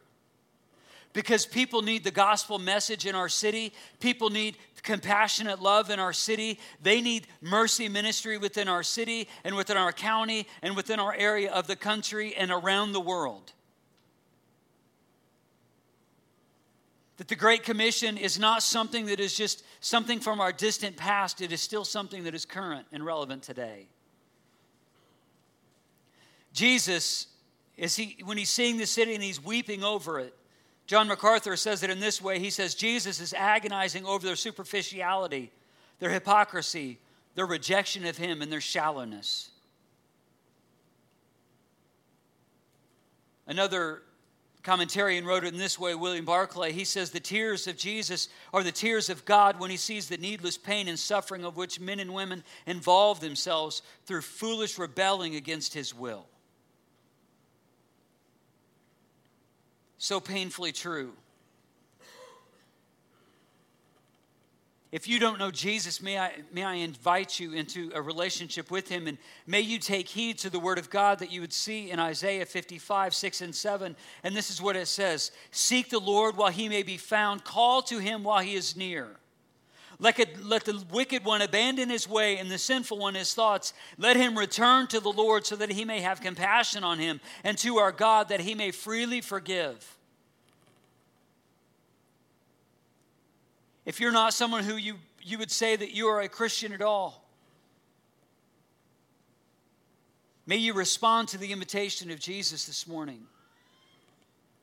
because 1.18 1.48
people 1.48 1.82
need 1.82 2.04
the 2.04 2.12
gospel 2.12 2.60
message 2.60 3.08
in 3.08 3.16
our 3.16 3.28
city. 3.28 3.74
People 4.00 4.30
need 4.30 4.56
compassionate 4.84 5.62
love 5.62 5.90
in 5.90 6.00
our 6.00 6.14
city. 6.14 6.60
They 6.82 7.02
need 7.02 7.28
mercy 7.42 7.90
ministry 7.90 8.38
within 8.38 8.68
our 8.68 8.84
city 8.84 9.28
and 9.44 9.56
within 9.56 9.78
our 9.78 9.92
county 9.92 10.48
and 10.62 10.76
within 10.76 11.00
our 11.00 11.14
area 11.14 11.52
of 11.52 11.68
the 11.68 11.76
country 11.76 12.36
and 12.36 12.52
around 12.52 12.92
the 12.92 13.02
world. 13.02 13.52
That 17.18 17.28
the 17.28 17.36
Great 17.36 17.64
Commission 17.64 18.18
is 18.18 18.38
not 18.38 18.62
something 18.62 19.08
that 19.08 19.20
is 19.20 19.36
just 19.36 19.64
something 19.80 20.20
from 20.20 20.40
our 20.40 20.52
distant 20.52 20.96
past, 20.96 21.42
it 21.42 21.52
is 21.52 21.62
still 21.62 21.84
something 21.84 22.24
that 22.26 22.36
is 22.36 22.46
current 22.46 22.86
and 22.92 23.04
relevant 23.04 23.42
today. 23.42 23.88
Jesus, 26.54 27.28
is 27.76 27.96
he, 27.96 28.18
when 28.24 28.38
he's 28.38 28.50
seeing 28.50 28.78
the 28.78 28.86
city 28.86 29.16
and 29.16 29.24
he's 29.24 29.44
weeping 29.44 29.84
over 29.84 30.20
it, 30.20 30.34
John 30.88 31.10
MacArthur 31.10 31.58
says 31.58 31.84
it 31.84 31.90
in 31.90 32.00
this 32.00 32.22
way 32.22 32.40
He 32.40 32.50
says, 32.50 32.74
Jesus 32.74 33.20
is 33.20 33.34
agonizing 33.34 34.06
over 34.06 34.26
their 34.26 34.38
superficiality, 34.38 35.52
their 36.00 36.10
hypocrisy, 36.10 37.00
their 37.36 37.46
rejection 37.46 38.06
of 38.06 38.18
Him, 38.18 38.42
and 38.42 38.52
their 38.52 38.62
shallowness. 38.62 39.52
Another 43.46 44.02
commentarian 44.64 45.26
wrote 45.26 45.46
it 45.46 45.54
in 45.54 45.60
this 45.60 45.80
way 45.80 45.96
William 45.96 46.26
Barclay. 46.26 46.72
He 46.72 46.84
says, 46.84 47.12
The 47.12 47.20
tears 47.20 47.68
of 47.68 47.78
Jesus 47.78 48.30
are 48.54 48.64
the 48.64 48.72
tears 48.72 49.10
of 49.10 49.26
God 49.26 49.60
when 49.60 49.70
He 49.70 49.78
sees 49.78 50.08
the 50.08 50.18
needless 50.18 50.58
pain 50.58 50.88
and 50.88 50.98
suffering 50.98 51.44
of 51.44 51.58
which 51.58 51.80
men 51.80 52.00
and 52.00 52.14
women 52.14 52.44
involve 52.66 53.20
themselves 53.20 53.82
through 54.06 54.22
foolish 54.22 54.78
rebelling 54.78 55.36
against 55.36 55.74
His 55.74 55.94
will. 55.94 56.28
So 59.98 60.20
painfully 60.20 60.72
true. 60.72 61.14
If 64.90 65.08
you 65.08 65.20
don't 65.20 65.38
know 65.38 65.52
Jesus, 65.52 66.02
may 66.02 66.18
I, 66.18 66.32
may 66.54 66.64
I 66.64 66.76
invite 66.76 67.42
you 67.42 67.52
into 67.52 67.92
a 67.94 68.02
relationship 68.02 68.72
with 68.72 68.88
him 68.88 69.06
and 69.08 69.18
may 69.46 69.60
you 69.60 69.80
take 69.80 70.08
heed 70.08 70.38
to 70.40 70.50
the 70.50 70.60
word 70.60 70.78
of 70.78 70.90
God 70.90 71.20
that 71.20 71.32
you 71.32 71.42
would 71.42 71.52
see 71.52 71.92
in 71.92 72.00
Isaiah 72.00 72.46
55, 72.46 73.14
6 73.14 73.42
and 73.42 73.54
7. 73.54 73.96
And 74.24 74.36
this 74.36 74.50
is 74.50 74.62
what 74.62 74.78
it 74.78 74.88
says 74.88 75.32
Seek 75.52 75.90
the 75.90 76.00
Lord 76.00 76.38
while 76.38 76.52
he 76.52 76.70
may 76.70 76.84
be 76.84 76.96
found, 76.96 77.44
call 77.44 77.82
to 77.84 78.00
him 78.00 78.24
while 78.24 78.42
he 78.42 78.56
is 78.56 78.78
near. 78.78 79.18
Let, 80.00 80.20
it, 80.20 80.44
let 80.46 80.66
the 80.66 80.84
wicked 80.92 81.26
one 81.26 81.42
abandon 81.42 81.90
his 81.90 82.08
way 82.08 82.38
and 82.38 82.52
the 82.52 82.60
sinful 82.60 83.00
one 83.00 83.16
his 83.16 83.34
thoughts. 83.34 83.74
Let 83.98 84.16
him 84.16 84.38
return 84.38 84.88
to 84.88 85.00
the 85.00 85.12
Lord 85.12 85.46
so 85.46 85.56
that 85.56 85.72
he 85.72 85.86
may 85.86 86.02
have 86.02 86.22
compassion 86.22 86.84
on 86.84 87.00
him 87.00 87.20
and 87.44 87.58
to 87.60 87.78
our 87.78 87.92
God 87.92 88.30
that 88.30 88.42
he 88.42 88.54
may 88.54 88.70
freely 88.72 89.22
forgive. 89.22 89.98
If 93.86 94.00
you're 94.00 94.12
not 94.12 94.34
someone 94.34 94.66
who 94.66 94.76
you, 94.76 94.96
you 95.24 95.40
would 95.40 95.50
say 95.50 95.76
that 95.76 95.92
you 95.92 96.08
are 96.08 96.22
a 96.22 96.30
Christian 96.30 96.74
at 96.74 96.82
all, 96.82 97.26
may 100.46 100.58
you 100.58 100.74
respond 100.74 101.30
to 101.30 101.38
the 101.40 101.52
invitation 101.52 102.12
of 102.12 102.20
Jesus 102.20 102.66
this 102.66 102.86
morning. 102.86 103.22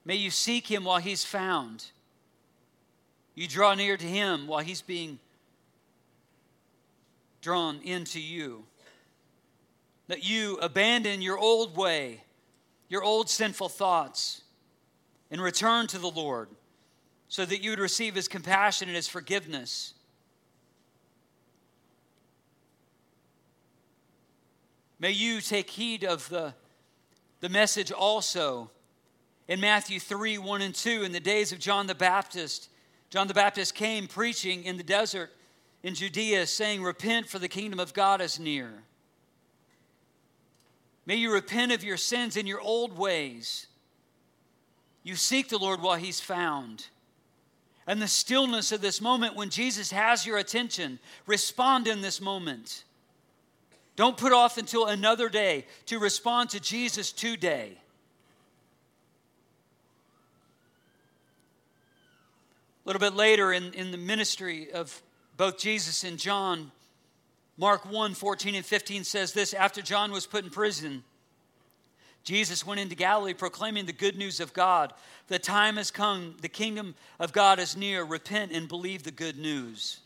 May 0.05 0.17
you 0.17 0.31
seek 0.31 0.71
him 0.71 0.85
while 0.85 1.01
he's 1.01 1.25
found. 1.25 1.87
You 3.35 3.49
draw 3.49 3.75
near 3.75 3.97
to 3.97 4.07
him 4.07 4.47
while 4.47 4.63
he's 4.63 4.83
being 4.83 5.19
drawn 7.45 7.79
into 7.85 8.19
you. 8.19 8.65
That 10.09 10.25
you 10.25 10.57
abandon 10.63 11.21
your 11.21 11.39
old 11.39 11.77
way, 11.77 12.25
your 12.89 13.05
old 13.05 13.29
sinful 13.29 13.69
thoughts, 13.69 14.43
and 15.31 15.41
return 15.41 15.87
to 15.89 15.99
the 15.99 16.11
Lord 16.11 16.49
so 17.29 17.45
that 17.45 17.63
you 17.63 17.71
would 17.71 17.79
receive 17.79 18.15
his 18.15 18.29
compassion 18.29 18.89
and 18.89 18.97
his 18.97 19.09
forgiveness. 19.09 19.93
May 24.99 25.11
you 25.11 25.43
take 25.43 25.69
heed 25.69 26.03
of 26.03 26.27
the, 26.31 26.55
the 27.41 27.51
message 27.51 27.93
also 27.93 28.71
in 29.49 29.61
Matthew 29.61 30.01
3 30.01 30.39
1 30.39 30.63
and 30.63 30.75
2. 30.75 31.03
In 31.03 31.13
the 31.13 31.21
days 31.21 31.53
of 31.53 31.59
John 31.59 31.87
the 31.87 31.95
Baptist, 31.95 32.71
John 33.11 33.29
the 33.29 33.35
Baptist 33.35 33.75
came 33.75 34.07
preaching 34.07 34.65
in 34.65 34.79
the 34.79 34.83
desert 34.83 35.31
in 35.85 35.95
Judea, 35.95 36.47
saying, 36.47 36.83
Repent, 36.83 37.29
for 37.29 37.39
the 37.39 37.47
kingdom 37.47 37.79
of 37.79 37.93
God 37.93 38.23
is 38.23 38.41
near. 38.41 38.73
May 41.05 41.17
you 41.17 41.31
repent 41.31 41.73
of 41.73 41.85
your 41.85 41.99
sins 41.99 42.39
and 42.39 42.49
your 42.49 42.61
old 42.61 42.97
ways. 42.97 43.67
You 45.03 45.15
seek 45.15 45.51
the 45.51 45.59
Lord 45.59 45.83
while 45.83 45.97
he's 45.97 46.21
found. 46.21 46.87
and 47.87 48.01
the 48.01 48.09
stillness 48.09 48.73
of 48.73 48.81
this 48.81 49.03
moment 49.03 49.37
when 49.37 49.51
Jesus 49.51 49.91
has 49.91 50.25
your 50.25 50.39
attention. 50.39 50.99
Respond 51.27 51.87
in 51.87 52.01
this 52.01 52.19
moment. 52.19 52.83
Don't 53.95 54.17
put 54.17 54.33
off 54.33 54.57
until 54.57 54.87
another 54.87 55.29
day 55.29 55.67
to 55.85 55.99
respond 55.99 56.49
to 56.51 56.61
Jesus 56.61 57.13
today. 57.13 57.77
A 62.85 62.89
little 62.89 63.01
bit 63.01 63.13
later 63.13 63.53
in, 63.53 63.75
in 63.75 63.91
the 63.91 63.99
ministry 63.99 64.73
of 64.73 65.03
both 65.37 65.59
Jesus 65.59 66.05
and 66.05 66.19
John, 66.19 66.71
Mark 67.57 67.91
1 67.91 68.15
14 68.15 68.55
and 68.55 68.65
15 68.65 69.05
says 69.05 69.33
this 69.33 69.55
After 69.55 69.83
John 69.83 70.13
was 70.13 70.27
put 70.27 70.45
in 70.45 70.51
prison, 70.51 71.05
Jesus 72.25 72.67
went 72.67 72.81
into 72.81 72.95
Galilee 72.95 73.35
proclaiming 73.35 73.87
the 73.87 73.93
good 73.93 74.17
news 74.17 74.41
of 74.41 74.53
God. 74.53 74.93
The 75.29 75.39
time 75.39 75.77
has 75.77 75.91
come, 75.91 76.37
the 76.41 76.49
kingdom 76.49 76.95
of 77.21 77.33
God 77.33 77.59
is 77.59 77.77
near. 77.77 78.03
Repent 78.03 78.53
and 78.53 78.69
believe 78.69 79.03
the 79.03 79.11
good 79.11 79.39
news. 79.39 80.01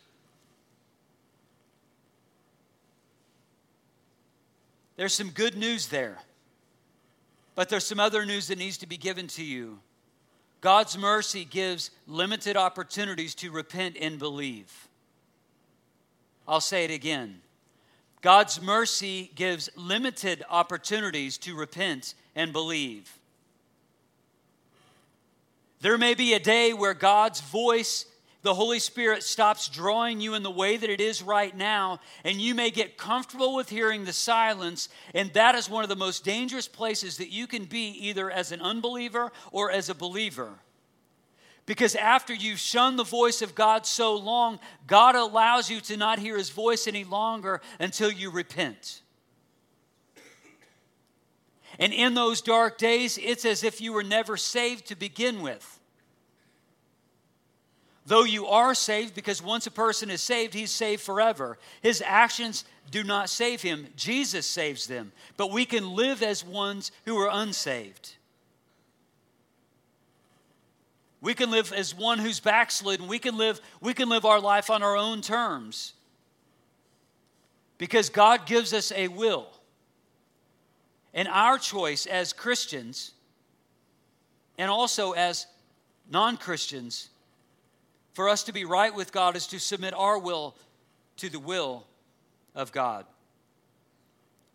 There's 4.96 5.14
some 5.14 5.30
good 5.30 5.56
news 5.56 5.88
there, 5.88 6.18
but 7.54 7.68
there's 7.68 7.86
some 7.86 8.00
other 8.00 8.26
news 8.26 8.48
that 8.48 8.58
needs 8.58 8.78
to 8.78 8.86
be 8.86 8.96
given 8.96 9.28
to 9.28 9.44
you. 9.44 9.78
God's 10.60 10.98
mercy 10.98 11.44
gives 11.44 11.92
limited 12.08 12.56
opportunities 12.56 13.36
to 13.36 13.52
repent 13.52 13.96
and 14.00 14.18
believe. 14.18 14.87
I'll 16.48 16.62
say 16.62 16.86
it 16.86 16.90
again. 16.90 17.42
God's 18.22 18.60
mercy 18.60 19.30
gives 19.34 19.68
limited 19.76 20.42
opportunities 20.48 21.36
to 21.38 21.54
repent 21.54 22.14
and 22.34 22.52
believe. 22.52 23.18
There 25.80 25.98
may 25.98 26.14
be 26.14 26.32
a 26.32 26.40
day 26.40 26.72
where 26.72 26.94
God's 26.94 27.40
voice, 27.40 28.06
the 28.42 28.54
Holy 28.54 28.80
Spirit, 28.80 29.22
stops 29.22 29.68
drawing 29.68 30.20
you 30.20 30.34
in 30.34 30.42
the 30.42 30.50
way 30.50 30.76
that 30.76 30.90
it 30.90 31.00
is 31.00 31.22
right 31.22 31.56
now, 31.56 32.00
and 32.24 32.40
you 32.40 32.54
may 32.54 32.70
get 32.70 32.96
comfortable 32.96 33.54
with 33.54 33.68
hearing 33.68 34.04
the 34.04 34.12
silence, 34.12 34.88
and 35.14 35.32
that 35.34 35.54
is 35.54 35.70
one 35.70 35.84
of 35.84 35.88
the 35.88 35.96
most 35.96 36.24
dangerous 36.24 36.66
places 36.66 37.18
that 37.18 37.30
you 37.30 37.46
can 37.46 37.66
be, 37.66 37.90
either 38.08 38.30
as 38.30 38.50
an 38.50 38.62
unbeliever 38.62 39.30
or 39.52 39.70
as 39.70 39.88
a 39.90 39.94
believer. 39.94 40.58
Because 41.68 41.94
after 41.94 42.32
you've 42.32 42.58
shunned 42.58 42.98
the 42.98 43.04
voice 43.04 43.42
of 43.42 43.54
God 43.54 43.84
so 43.84 44.16
long, 44.16 44.58
God 44.86 45.14
allows 45.14 45.68
you 45.68 45.82
to 45.82 45.98
not 45.98 46.18
hear 46.18 46.38
his 46.38 46.48
voice 46.48 46.88
any 46.88 47.04
longer 47.04 47.60
until 47.78 48.10
you 48.10 48.30
repent. 48.30 49.02
And 51.78 51.92
in 51.92 52.14
those 52.14 52.40
dark 52.40 52.78
days, 52.78 53.18
it's 53.22 53.44
as 53.44 53.64
if 53.64 53.82
you 53.82 53.92
were 53.92 54.02
never 54.02 54.38
saved 54.38 54.86
to 54.86 54.96
begin 54.96 55.42
with. 55.42 55.78
Though 58.06 58.24
you 58.24 58.46
are 58.46 58.74
saved, 58.74 59.14
because 59.14 59.42
once 59.42 59.66
a 59.66 59.70
person 59.70 60.08
is 60.08 60.22
saved, 60.22 60.54
he's 60.54 60.70
saved 60.70 61.02
forever. 61.02 61.58
His 61.82 62.02
actions 62.02 62.64
do 62.90 63.04
not 63.04 63.28
save 63.28 63.60
him, 63.60 63.88
Jesus 63.94 64.46
saves 64.46 64.86
them. 64.86 65.12
But 65.36 65.52
we 65.52 65.66
can 65.66 65.94
live 65.94 66.22
as 66.22 66.42
ones 66.42 66.92
who 67.04 67.18
are 67.18 67.28
unsaved. 67.30 68.14
We 71.20 71.34
can 71.34 71.50
live 71.50 71.72
as 71.72 71.94
one 71.94 72.18
who's 72.18 72.40
backslidden. 72.40 73.08
We 73.08 73.18
can 73.18 73.36
live, 73.36 73.60
we 73.80 73.94
can 73.94 74.08
live 74.08 74.24
our 74.24 74.40
life 74.40 74.70
on 74.70 74.82
our 74.82 74.96
own 74.96 75.20
terms. 75.20 75.94
Because 77.76 78.08
God 78.08 78.46
gives 78.46 78.72
us 78.72 78.92
a 78.92 79.08
will. 79.08 79.48
And 81.14 81.26
our 81.28 81.58
choice 81.58 82.06
as 82.06 82.32
Christians 82.32 83.12
and 84.58 84.70
also 84.70 85.12
as 85.12 85.46
non 86.10 86.36
Christians 86.36 87.08
for 88.12 88.28
us 88.28 88.44
to 88.44 88.52
be 88.52 88.64
right 88.64 88.94
with 88.94 89.12
God 89.12 89.36
is 89.36 89.46
to 89.48 89.58
submit 89.58 89.94
our 89.94 90.18
will 90.18 90.56
to 91.16 91.28
the 91.28 91.38
will 91.38 91.86
of 92.54 92.72
God. 92.72 93.06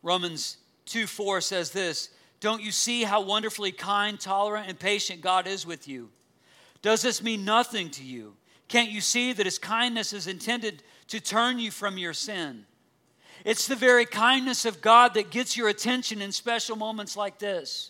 Romans 0.01 0.57
2 0.85 1.07
4 1.07 1.41
says 1.41 1.71
this 1.71 2.09
Don't 2.39 2.61
you 2.61 2.71
see 2.71 3.03
how 3.03 3.21
wonderfully 3.21 3.71
kind, 3.71 4.19
tolerant, 4.19 4.67
and 4.69 4.79
patient 4.79 5.21
God 5.21 5.47
is 5.47 5.65
with 5.65 5.87
you? 5.87 6.09
Does 6.83 7.01
this 7.01 7.23
mean 7.23 7.43
nothing 7.45 7.89
to 7.91 8.03
you? 8.03 8.35
Can't 8.67 8.91
you 8.91 9.01
see 9.01 9.33
that 9.33 9.45
His 9.45 9.57
kindness 9.57 10.13
is 10.13 10.27
intended 10.27 10.83
to 11.07 11.19
turn 11.19 11.57
you 11.57 11.71
from 11.71 11.97
your 11.97 12.13
sin? 12.13 12.65
It's 13.45 13.67
the 13.67 13.75
very 13.75 14.05
kindness 14.05 14.65
of 14.65 14.81
God 14.81 15.15
that 15.15 15.31
gets 15.31 15.57
your 15.57 15.69
attention 15.69 16.21
in 16.21 16.31
special 16.31 16.75
moments 16.75 17.17
like 17.17 17.39
this. 17.39 17.89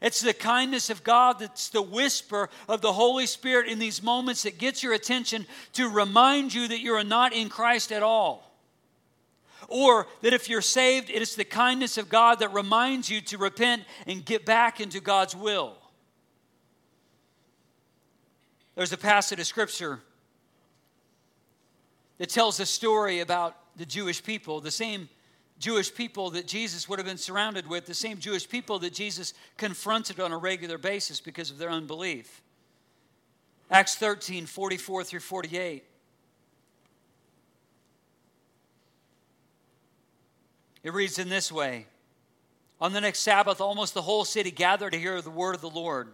It's 0.00 0.20
the 0.20 0.34
kindness 0.34 0.90
of 0.90 1.02
God 1.02 1.38
that's 1.40 1.70
the 1.70 1.82
whisper 1.82 2.50
of 2.68 2.82
the 2.82 2.92
Holy 2.92 3.26
Spirit 3.26 3.68
in 3.68 3.78
these 3.78 4.02
moments 4.02 4.44
that 4.44 4.58
gets 4.58 4.82
your 4.82 4.92
attention 4.92 5.46
to 5.72 5.88
remind 5.88 6.54
you 6.54 6.68
that 6.68 6.80
you're 6.80 7.02
not 7.02 7.32
in 7.32 7.48
Christ 7.48 7.90
at 7.90 8.02
all. 8.02 8.44
Or 9.66 10.06
that 10.22 10.32
if 10.32 10.48
you're 10.48 10.62
saved, 10.62 11.10
it 11.10 11.20
is 11.20 11.34
the 11.34 11.44
kindness 11.44 11.98
of 11.98 12.08
God 12.08 12.38
that 12.38 12.52
reminds 12.54 13.10
you 13.10 13.20
to 13.22 13.38
repent 13.38 13.82
and 14.06 14.24
get 14.24 14.46
back 14.46 14.80
into 14.80 15.00
God's 15.00 15.34
will. 15.34 15.76
There's 18.78 18.92
a 18.92 18.96
passage 18.96 19.40
of 19.40 19.46
scripture 19.48 19.98
that 22.18 22.28
tells 22.28 22.60
a 22.60 22.64
story 22.64 23.18
about 23.18 23.56
the 23.76 23.84
Jewish 23.84 24.22
people, 24.22 24.60
the 24.60 24.70
same 24.70 25.08
Jewish 25.58 25.92
people 25.92 26.30
that 26.30 26.46
Jesus 26.46 26.88
would 26.88 27.00
have 27.00 27.06
been 27.06 27.18
surrounded 27.18 27.66
with, 27.66 27.86
the 27.86 27.92
same 27.92 28.18
Jewish 28.18 28.48
people 28.48 28.78
that 28.78 28.92
Jesus 28.94 29.34
confronted 29.56 30.20
on 30.20 30.30
a 30.30 30.38
regular 30.38 30.78
basis 30.78 31.20
because 31.20 31.50
of 31.50 31.58
their 31.58 31.70
unbelief. 31.70 32.40
Acts 33.68 33.96
13, 33.96 34.46
44 34.46 35.02
through 35.02 35.18
48. 35.18 35.82
It 40.84 40.92
reads 40.94 41.18
in 41.18 41.28
this 41.28 41.50
way 41.50 41.86
On 42.80 42.92
the 42.92 43.00
next 43.00 43.22
Sabbath, 43.22 43.60
almost 43.60 43.94
the 43.94 44.02
whole 44.02 44.24
city 44.24 44.52
gathered 44.52 44.92
to 44.92 45.00
hear 45.00 45.20
the 45.20 45.30
word 45.30 45.56
of 45.56 45.62
the 45.62 45.68
Lord. 45.68 46.12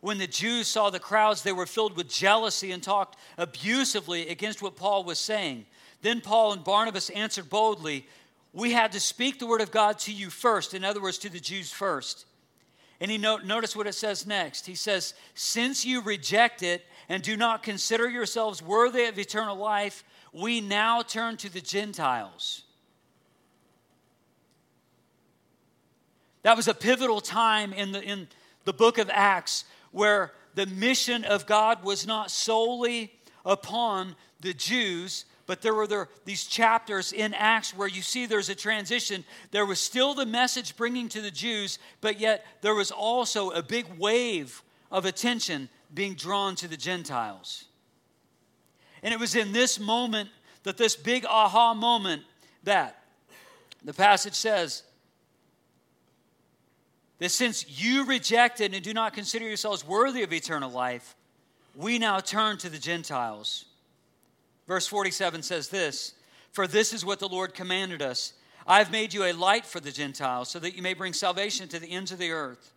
When 0.00 0.18
the 0.18 0.26
Jews 0.26 0.66
saw 0.66 0.90
the 0.90 0.98
crowds, 0.98 1.42
they 1.42 1.52
were 1.52 1.66
filled 1.66 1.96
with 1.96 2.08
jealousy 2.08 2.72
and 2.72 2.82
talked 2.82 3.18
abusively 3.36 4.28
against 4.28 4.62
what 4.62 4.76
Paul 4.76 5.04
was 5.04 5.18
saying. 5.18 5.66
Then 6.02 6.20
Paul 6.20 6.52
and 6.52 6.64
Barnabas 6.64 7.10
answered 7.10 7.50
boldly, 7.50 8.06
We 8.52 8.72
had 8.72 8.92
to 8.92 9.00
speak 9.00 9.38
the 9.38 9.46
word 9.46 9.60
of 9.60 9.70
God 9.70 9.98
to 10.00 10.12
you 10.12 10.30
first, 10.30 10.72
in 10.72 10.84
other 10.84 11.02
words, 11.02 11.18
to 11.18 11.28
the 11.28 11.40
Jews 11.40 11.70
first. 11.70 12.24
And 13.00 13.10
he 13.10 13.18
notice 13.18 13.76
what 13.76 13.86
it 13.86 13.94
says 13.94 14.26
next. 14.26 14.66
He 14.66 14.74
says, 14.74 15.14
Since 15.34 15.84
you 15.84 16.02
reject 16.02 16.62
it 16.62 16.84
and 17.08 17.22
do 17.22 17.36
not 17.36 17.62
consider 17.62 18.08
yourselves 18.08 18.62
worthy 18.62 19.04
of 19.04 19.18
eternal 19.18 19.56
life, 19.56 20.04
we 20.32 20.60
now 20.60 21.02
turn 21.02 21.36
to 21.38 21.52
the 21.52 21.60
Gentiles. 21.60 22.62
That 26.42 26.56
was 26.56 26.68
a 26.68 26.74
pivotal 26.74 27.20
time 27.20 27.72
in 27.72 27.92
the, 27.92 28.02
in 28.02 28.28
the 28.64 28.72
book 28.72 28.98
of 28.98 29.10
Acts 29.12 29.64
where 29.90 30.32
the 30.54 30.66
mission 30.66 31.24
of 31.24 31.46
God 31.46 31.84
was 31.84 32.06
not 32.06 32.30
solely 32.30 33.12
upon 33.44 34.16
the 34.40 34.54
Jews, 34.54 35.24
but 35.46 35.62
there 35.62 35.74
were 35.74 35.86
there, 35.86 36.08
these 36.24 36.44
chapters 36.44 37.12
in 37.12 37.34
Acts 37.34 37.76
where 37.76 37.88
you 37.88 38.02
see 38.02 38.26
there's 38.26 38.48
a 38.48 38.54
transition. 38.54 39.24
There 39.50 39.66
was 39.66 39.78
still 39.78 40.14
the 40.14 40.26
message 40.26 40.76
bringing 40.76 41.08
to 41.10 41.20
the 41.20 41.30
Jews, 41.30 41.78
but 42.00 42.20
yet 42.20 42.44
there 42.62 42.74
was 42.74 42.90
also 42.90 43.50
a 43.50 43.62
big 43.62 43.86
wave 43.98 44.62
of 44.90 45.04
attention 45.04 45.68
being 45.92 46.14
drawn 46.14 46.54
to 46.56 46.68
the 46.68 46.76
Gentiles. 46.76 47.64
And 49.02 49.14
it 49.14 49.20
was 49.20 49.34
in 49.34 49.52
this 49.52 49.80
moment 49.80 50.28
that 50.62 50.76
this 50.76 50.94
big 50.94 51.24
aha 51.24 51.74
moment 51.74 52.22
that 52.64 53.02
the 53.82 53.94
passage 53.94 54.34
says 54.34 54.82
that 57.20 57.30
since 57.30 57.80
you 57.80 58.04
rejected 58.04 58.74
and 58.74 58.82
do 58.82 58.92
not 58.92 59.14
consider 59.14 59.46
yourselves 59.46 59.86
worthy 59.86 60.22
of 60.22 60.32
eternal 60.32 60.70
life, 60.70 61.14
we 61.76 61.98
now 61.98 62.18
turn 62.18 62.58
to 62.58 62.68
the 62.68 62.78
Gentiles. 62.78 63.66
Verse 64.66 64.86
47 64.86 65.42
says 65.42 65.68
this 65.68 66.14
For 66.50 66.66
this 66.66 66.92
is 66.92 67.04
what 67.04 67.20
the 67.20 67.28
Lord 67.28 67.54
commanded 67.54 68.02
us 68.02 68.32
I 68.66 68.78
have 68.78 68.92
made 68.92 69.12
you 69.14 69.24
a 69.24 69.32
light 69.32 69.66
for 69.66 69.80
the 69.80 69.90
Gentiles, 69.90 70.48
so 70.48 70.58
that 70.58 70.76
you 70.76 70.82
may 70.82 70.94
bring 70.94 71.12
salvation 71.12 71.68
to 71.68 71.78
the 71.78 71.90
ends 71.90 72.12
of 72.12 72.18
the 72.18 72.30
earth. 72.30 72.72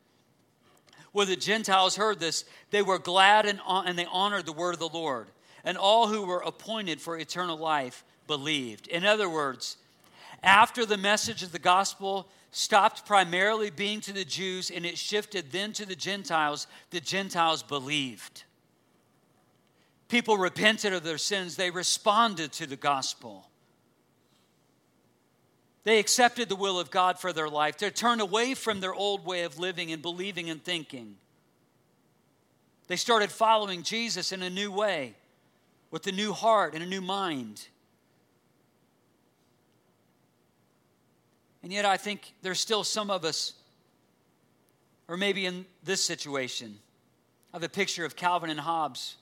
When 1.11 1.27
the 1.27 1.35
Gentiles 1.35 1.95
heard 1.95 2.19
this, 2.19 2.45
they 2.71 2.81
were 2.81 2.97
glad 2.99 3.45
and, 3.45 3.59
and 3.67 3.97
they 3.97 4.07
honored 4.11 4.45
the 4.45 4.53
word 4.53 4.73
of 4.73 4.79
the 4.79 4.89
Lord. 4.89 5.27
And 5.63 5.77
all 5.77 6.07
who 6.07 6.25
were 6.25 6.39
appointed 6.39 6.99
for 6.99 7.17
eternal 7.17 7.57
life 7.57 8.03
believed. 8.27 8.87
In 8.87 9.05
other 9.05 9.29
words, 9.29 9.77
after 10.41 10.85
the 10.85 10.97
message 10.97 11.43
of 11.43 11.51
the 11.51 11.59
gospel 11.59 12.27
stopped 12.53 13.05
primarily 13.05 13.71
being 13.71 13.99
to 13.99 14.13
the 14.13 14.23
Jews 14.23 14.69
and 14.69 14.85
it 14.85 14.97
shifted 14.97 15.51
then 15.51 15.73
to 15.73 15.85
the 15.85 15.95
Gentiles, 15.95 16.67
the 16.91 17.01
Gentiles 17.01 17.63
believed. 17.63 18.43
People 20.07 20.37
repented 20.37 20.93
of 20.93 21.03
their 21.03 21.17
sins, 21.17 21.55
they 21.55 21.71
responded 21.71 22.51
to 22.53 22.67
the 22.67 22.75
gospel. 22.75 23.49
They 25.83 25.97
accepted 25.97 26.47
the 26.47 26.55
will 26.55 26.79
of 26.79 26.91
God 26.91 27.19
for 27.19 27.33
their 27.33 27.49
life. 27.49 27.79
They 27.79 27.89
turned 27.89 28.21
away 28.21 28.53
from 28.53 28.79
their 28.79 28.93
old 28.93 29.25
way 29.25 29.43
of 29.43 29.57
living 29.57 29.91
and 29.91 30.01
believing 30.01 30.49
and 30.49 30.63
thinking. 30.63 31.15
They 32.87 32.95
started 32.97 33.31
following 33.31 33.81
Jesus 33.81 34.31
in 34.31 34.43
a 34.43 34.49
new 34.49 34.71
way, 34.71 35.15
with 35.89 36.05
a 36.05 36.11
new 36.11 36.33
heart 36.33 36.75
and 36.75 36.83
a 36.83 36.87
new 36.87 37.01
mind. 37.01 37.67
And 41.63 41.71
yet, 41.71 41.85
I 41.85 41.97
think 41.97 42.33
there's 42.41 42.59
still 42.59 42.83
some 42.83 43.09
of 43.09 43.23
us, 43.23 43.53
or 45.07 45.15
maybe 45.15 45.45
in 45.45 45.65
this 45.83 46.03
situation, 46.03 46.77
I 47.53 47.57
have 47.57 47.63
a 47.63 47.69
picture 47.69 48.03
of 48.03 48.15
Calvin 48.15 48.49
and 48.49 48.59
Hobbes 48.59 49.15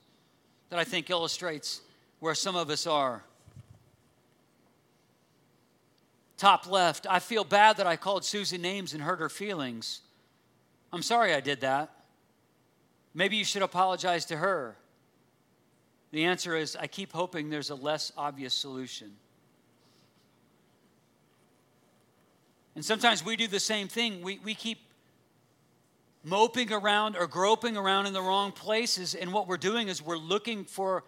that 0.70 0.80
I 0.80 0.84
think 0.84 1.10
illustrates 1.10 1.82
where 2.20 2.34
some 2.34 2.56
of 2.56 2.70
us 2.70 2.88
are. 2.88 3.24
Top 6.38 6.68
left, 6.70 7.06
I 7.08 7.20
feel 7.20 7.44
bad 7.44 7.78
that 7.78 7.86
I 7.86 7.96
called 7.98 8.26
Susie 8.26 8.58
names 8.58 8.94
and 8.94 9.04
hurt 9.04 9.20
her 9.20 9.30
feelings. 9.30 10.02
I'm 10.92 11.04
sorry 11.04 11.36
I 11.36 11.40
did 11.40 11.62
that. 11.62 11.92
Maybe 13.14 13.36
you 13.36 13.46
should 13.46 13.62
apologize 13.62 14.26
to 14.26 14.38
her. 14.38 14.76
The 16.12 16.26
answer 16.26 16.56
is 16.56 16.76
I 16.76 16.88
keep 16.88 17.14
hoping 17.14 17.50
there's 17.50 17.70
a 17.70 17.76
less 17.76 18.12
obvious 18.18 18.56
solution. 18.56 19.12
And 22.76 22.86
sometimes 22.86 23.24
we 23.24 23.36
do 23.36 23.48
the 23.48 23.60
same 23.60 23.88
thing. 23.88 24.22
We, 24.22 24.40
we 24.44 24.56
keep 24.56 24.80
moping 26.24 26.72
around 26.72 27.16
or 27.18 27.28
groping 27.28 27.76
around 27.76 28.06
in 28.06 28.14
the 28.14 28.22
wrong 28.22 28.52
places, 28.52 29.16
and 29.16 29.34
what 29.34 29.48
we're 29.48 29.58
doing 29.58 29.88
is 29.88 30.02
we're 30.02 30.18
looking 30.18 30.66
for 30.66 31.04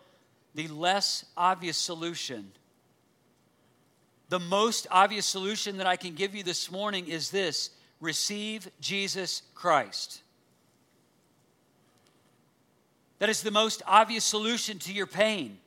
the 0.56 0.68
less 0.68 1.26
obvious 1.38 1.78
solution. 1.78 2.52
The 4.30 4.40
most 4.40 4.88
obvious 4.90 5.26
solution 5.26 5.78
that 5.78 5.88
I 5.88 5.96
can 5.96 6.16
give 6.16 6.34
you 6.34 6.44
this 6.44 6.72
morning 6.72 7.08
is 7.08 7.30
this 7.30 7.70
receive 8.02 8.70
Jesus 8.82 9.44
Christ. 9.54 10.22
That 13.20 13.30
is 13.30 13.42
the 13.42 13.52
most 13.52 13.82
obvious 13.88 14.26
solution 14.26 14.80
to 14.80 14.94
your 14.94 15.08
pain. 15.08 15.60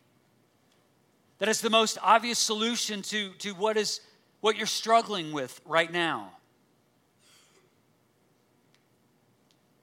That 1.39 1.49
is 1.49 1.61
the 1.61 1.71
most 1.71 1.99
obvious 2.03 2.39
solution 2.39 3.03
to, 3.03 3.31
to 3.39 3.53
what, 3.53 3.77
is, 3.77 4.01
what 4.47 4.57
you're 4.57 4.65
struggling 4.65 5.33
with 5.33 5.61
right 5.65 5.93
now. 5.93 6.31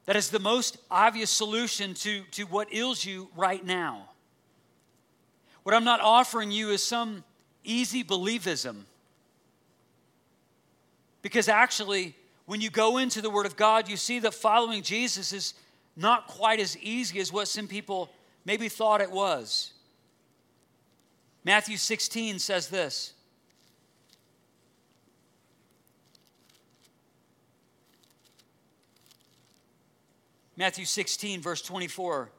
That 0.06 0.16
is 0.16 0.30
the 0.30 0.40
most 0.40 0.78
obvious 0.90 1.30
solution 1.30 1.94
to, 1.96 2.24
to 2.32 2.44
what 2.44 2.74
ails 2.74 3.04
you 3.04 3.28
right 3.36 3.66
now. 3.66 4.08
What 5.64 5.76
I'm 5.76 5.84
not 5.84 6.00
offering 6.00 6.50
you 6.50 6.70
is 6.70 6.82
some 6.82 7.26
easy 7.66 8.06
believism. 8.06 8.84
Because 11.22 11.50
actually, 11.50 12.16
when 12.46 12.62
you 12.62 12.70
go 12.70 13.00
into 13.00 13.22
the 13.22 13.30
Word 13.30 13.46
of 13.46 13.58
God, 13.58 13.90
you 13.90 13.98
see 13.98 14.20
that 14.20 14.34
following 14.34 14.82
Jesus 14.82 15.34
is 15.34 15.56
not 15.98 16.28
quite 16.28 16.62
as 16.62 16.78
easy 16.78 17.20
as 17.20 17.34
what 17.34 17.50
some 17.50 17.68
people 17.68 18.10
maybe 18.46 18.70
thought 18.70 19.02
it 19.02 19.12
was. 19.12 19.74
Matthew 21.44 21.76
16 21.76 22.40
says 22.40 22.70
this. 22.70 23.12
Matthew 30.64 30.86
16, 30.86 31.42
verse 31.42 31.62
24. 31.62 32.30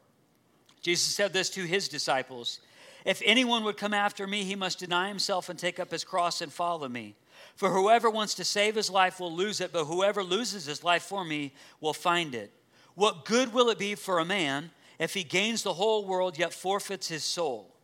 Jesus 0.81 1.15
said 1.15 1.35
this 1.35 1.51
to 1.51 1.65
his 1.65 1.89
disciples 1.89 2.61
If 3.05 3.21
anyone 3.23 3.65
would 3.65 3.77
come 3.77 3.93
after 3.93 4.27
me, 4.27 4.45
he 4.45 4.55
must 4.55 4.79
deny 4.79 5.09
himself 5.09 5.51
and 5.51 5.59
take 5.59 5.79
up 5.79 5.91
his 5.91 6.05
cross 6.05 6.41
and 6.41 6.51
follow 6.51 6.89
me. 6.89 7.17
For 7.55 7.69
whoever 7.69 8.09
wants 8.09 8.33
to 8.37 8.45
save 8.45 8.77
his 8.77 8.89
life 8.89 9.21
will 9.21 9.31
lose 9.31 9.61
it, 9.61 9.75
but 9.75 9.85
whoever 9.85 10.25
loses 10.25 10.65
his 10.65 10.83
life 10.83 11.03
for 11.03 11.23
me 11.23 11.53
will 11.83 11.93
find 11.93 12.35
it. 12.35 12.51
What 12.95 13.27
good 13.27 13.53
will 13.53 13.69
it 13.69 13.79
be 13.79 13.95
for 13.95 14.19
a 14.19 14.25
man 14.25 14.71
if 14.99 15.13
he 15.13 15.23
gains 15.23 15.63
the 15.63 15.75
whole 15.75 16.07
world 16.07 16.39
yet 16.39 16.55
forfeits 16.55 17.09
his 17.09 17.25
soul? 17.25 17.75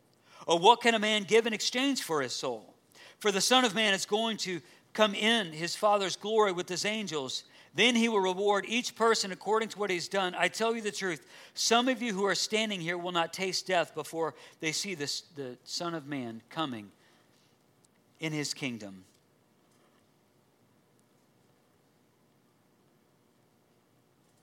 Or 0.47 0.59
what 0.59 0.81
can 0.81 0.95
a 0.95 0.99
man 0.99 1.25
give 1.25 1.47
in 1.47 1.53
exchange 1.53 2.03
for 2.03 2.23
his 2.23 2.33
soul? 2.33 2.75
For 3.19 3.31
the 3.31 3.43
Son 3.43 3.67
of 3.67 3.75
Man 3.75 3.93
is 3.93 4.07
going 4.07 4.39
to 4.39 4.63
come 4.95 5.15
in 5.15 5.53
his 5.53 5.77
Father's 5.77 6.17
glory 6.17 6.53
with 6.53 6.67
his 6.67 6.87
angels. 6.87 7.45
Then 7.75 7.95
he 7.95 8.09
will 8.09 8.21
reward 8.21 8.65
each 8.69 8.97
person 8.97 9.31
according 9.31 9.69
to 9.71 9.79
what 9.79 9.91
he's 9.91 10.09
done. 10.09 10.35
I 10.37 10.49
tell 10.49 10.75
you 10.75 10.83
the 10.83 10.91
truth, 10.91 11.25
some 11.55 11.89
of 11.89 12.03
you 12.03 12.13
who 12.13 12.27
are 12.27 12.35
standing 12.35 12.81
here 12.81 12.99
will 12.99 13.13
not 13.13 13.33
taste 13.33 13.67
death 13.67 13.95
before 13.95 14.35
they 14.59 14.73
see 14.73 14.95
this, 14.95 15.23
the 15.37 15.57
Son 15.65 15.95
of 15.95 16.07
Man 16.07 16.43
coming 16.51 16.91
in 18.19 18.33
his 18.33 18.55
kingdom. 18.55 19.05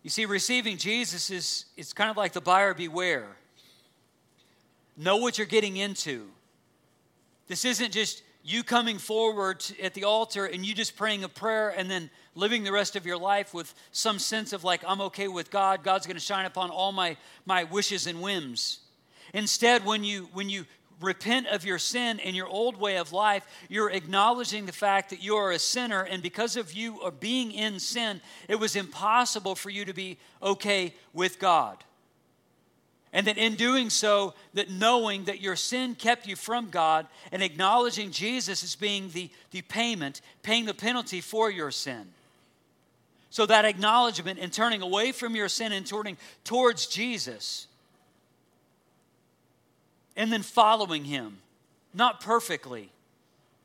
You 0.03 0.09
see, 0.09 0.25
receiving 0.25 0.77
Jesus 0.77 1.29
is 1.29 1.65
it's 1.75 1.91
kind 1.91 2.09
of 2.09 2.15
like 2.15 2.31
the 2.31 2.39
buyer 2.39 2.73
beware. 2.73 3.27
Know 4.95 5.17
what 5.17 5.37
you're 5.37 5.45
getting 5.45 5.75
into. 5.75 6.27
This 7.47 7.65
isn't 7.65 7.91
just 7.91 8.23
you 8.47 8.63
coming 8.63 8.97
forward 8.97 9.63
at 9.83 9.93
the 9.93 10.05
altar 10.05 10.45
and 10.45 10.65
you 10.65 10.73
just 10.73 10.95
praying 10.95 11.23
a 11.23 11.29
prayer 11.29 11.69
and 11.69 11.91
then 11.91 12.09
living 12.33 12.63
the 12.63 12.71
rest 12.71 12.95
of 12.95 13.05
your 13.05 13.17
life 13.17 13.53
with 13.53 13.73
some 13.91 14.17
sense 14.17 14.53
of 14.53 14.63
like 14.63 14.81
i'm 14.87 15.01
okay 15.01 15.27
with 15.27 15.51
god 15.51 15.83
god's 15.83 16.05
going 16.05 16.15
to 16.15 16.23
shine 16.23 16.45
upon 16.45 16.69
all 16.69 16.91
my 16.91 17.17
my 17.45 17.65
wishes 17.65 18.07
and 18.07 18.21
whims 18.21 18.79
instead 19.33 19.85
when 19.85 20.03
you 20.03 20.29
when 20.33 20.49
you 20.49 20.65
repent 21.01 21.47
of 21.47 21.65
your 21.65 21.77
sin 21.77 22.19
and 22.19 22.35
your 22.35 22.47
old 22.47 22.79
way 22.79 22.97
of 22.97 23.13
life, 23.13 23.45
you're 23.69 23.91
acknowledging 23.91 24.65
the 24.65 24.71
fact 24.71 25.09
that 25.11 25.21
you 25.21 25.35
are 25.35 25.51
a 25.51 25.59
sinner, 25.59 26.01
and 26.01 26.23
because 26.23 26.57
of 26.57 26.73
you 26.73 26.99
uh, 27.01 27.11
being 27.11 27.51
in 27.51 27.79
sin, 27.79 28.19
it 28.47 28.55
was 28.55 28.75
impossible 28.75 29.55
for 29.55 29.69
you 29.69 29.85
to 29.85 29.93
be 29.93 30.17
okay 30.41 30.93
with 31.13 31.39
God. 31.39 31.77
And 33.13 33.27
that 33.27 33.37
in 33.37 33.55
doing 33.55 33.89
so, 33.89 34.33
that 34.53 34.69
knowing 34.69 35.25
that 35.25 35.41
your 35.41 35.55
sin 35.55 35.95
kept 35.95 36.27
you 36.27 36.35
from 36.35 36.69
God 36.69 37.07
and 37.31 37.41
acknowledging 37.41 38.11
Jesus 38.11 38.63
as 38.63 38.75
being 38.75 39.09
the, 39.11 39.29
the 39.51 39.61
payment, 39.61 40.21
paying 40.43 40.65
the 40.65 40.73
penalty 40.73 41.21
for 41.21 41.49
your 41.49 41.71
sin. 41.71 42.07
So 43.29 43.45
that 43.45 43.65
acknowledgement 43.65 44.39
and 44.39 44.51
turning 44.51 44.81
away 44.81 45.11
from 45.11 45.35
your 45.35 45.49
sin 45.49 45.71
and 45.71 45.85
turning 45.85 46.17
towards 46.43 46.87
Jesus 46.87 47.67
and 50.15 50.31
then 50.31 50.41
following 50.41 51.05
Him, 51.05 51.37
not 51.93 52.19
perfectly, 52.19 52.89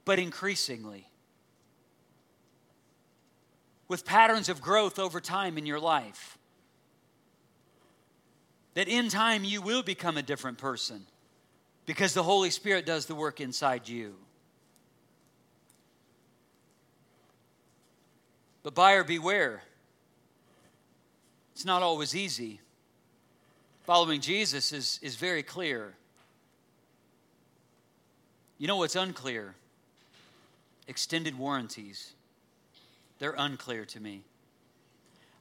but 0.04 0.18
increasingly. 0.18 1.08
With 3.88 4.04
patterns 4.04 4.48
of 4.48 4.60
growth 4.60 4.98
over 4.98 5.20
time 5.20 5.58
in 5.58 5.66
your 5.66 5.80
life. 5.80 6.38
That 8.74 8.88
in 8.88 9.08
time 9.08 9.44
you 9.44 9.60
will 9.60 9.82
become 9.82 10.16
a 10.16 10.22
different 10.22 10.58
person 10.58 11.06
because 11.84 12.14
the 12.14 12.22
Holy 12.22 12.50
Spirit 12.50 12.86
does 12.86 13.06
the 13.06 13.14
work 13.14 13.40
inside 13.40 13.88
you. 13.88 14.14
But 18.62 18.74
buyer 18.74 19.04
beware. 19.04 19.62
It's 21.52 21.64
not 21.64 21.82
always 21.82 22.14
easy. 22.14 22.60
Following 23.84 24.20
Jesus 24.20 24.72
is, 24.72 25.00
is 25.02 25.16
very 25.16 25.42
clear. 25.42 25.94
You 28.58 28.68
know 28.68 28.76
what's 28.76 28.96
unclear? 28.96 29.56
Extended 30.86 31.36
warranties. 31.36 32.12
They're 33.18 33.34
unclear 33.36 33.84
to 33.86 34.00
me. 34.00 34.22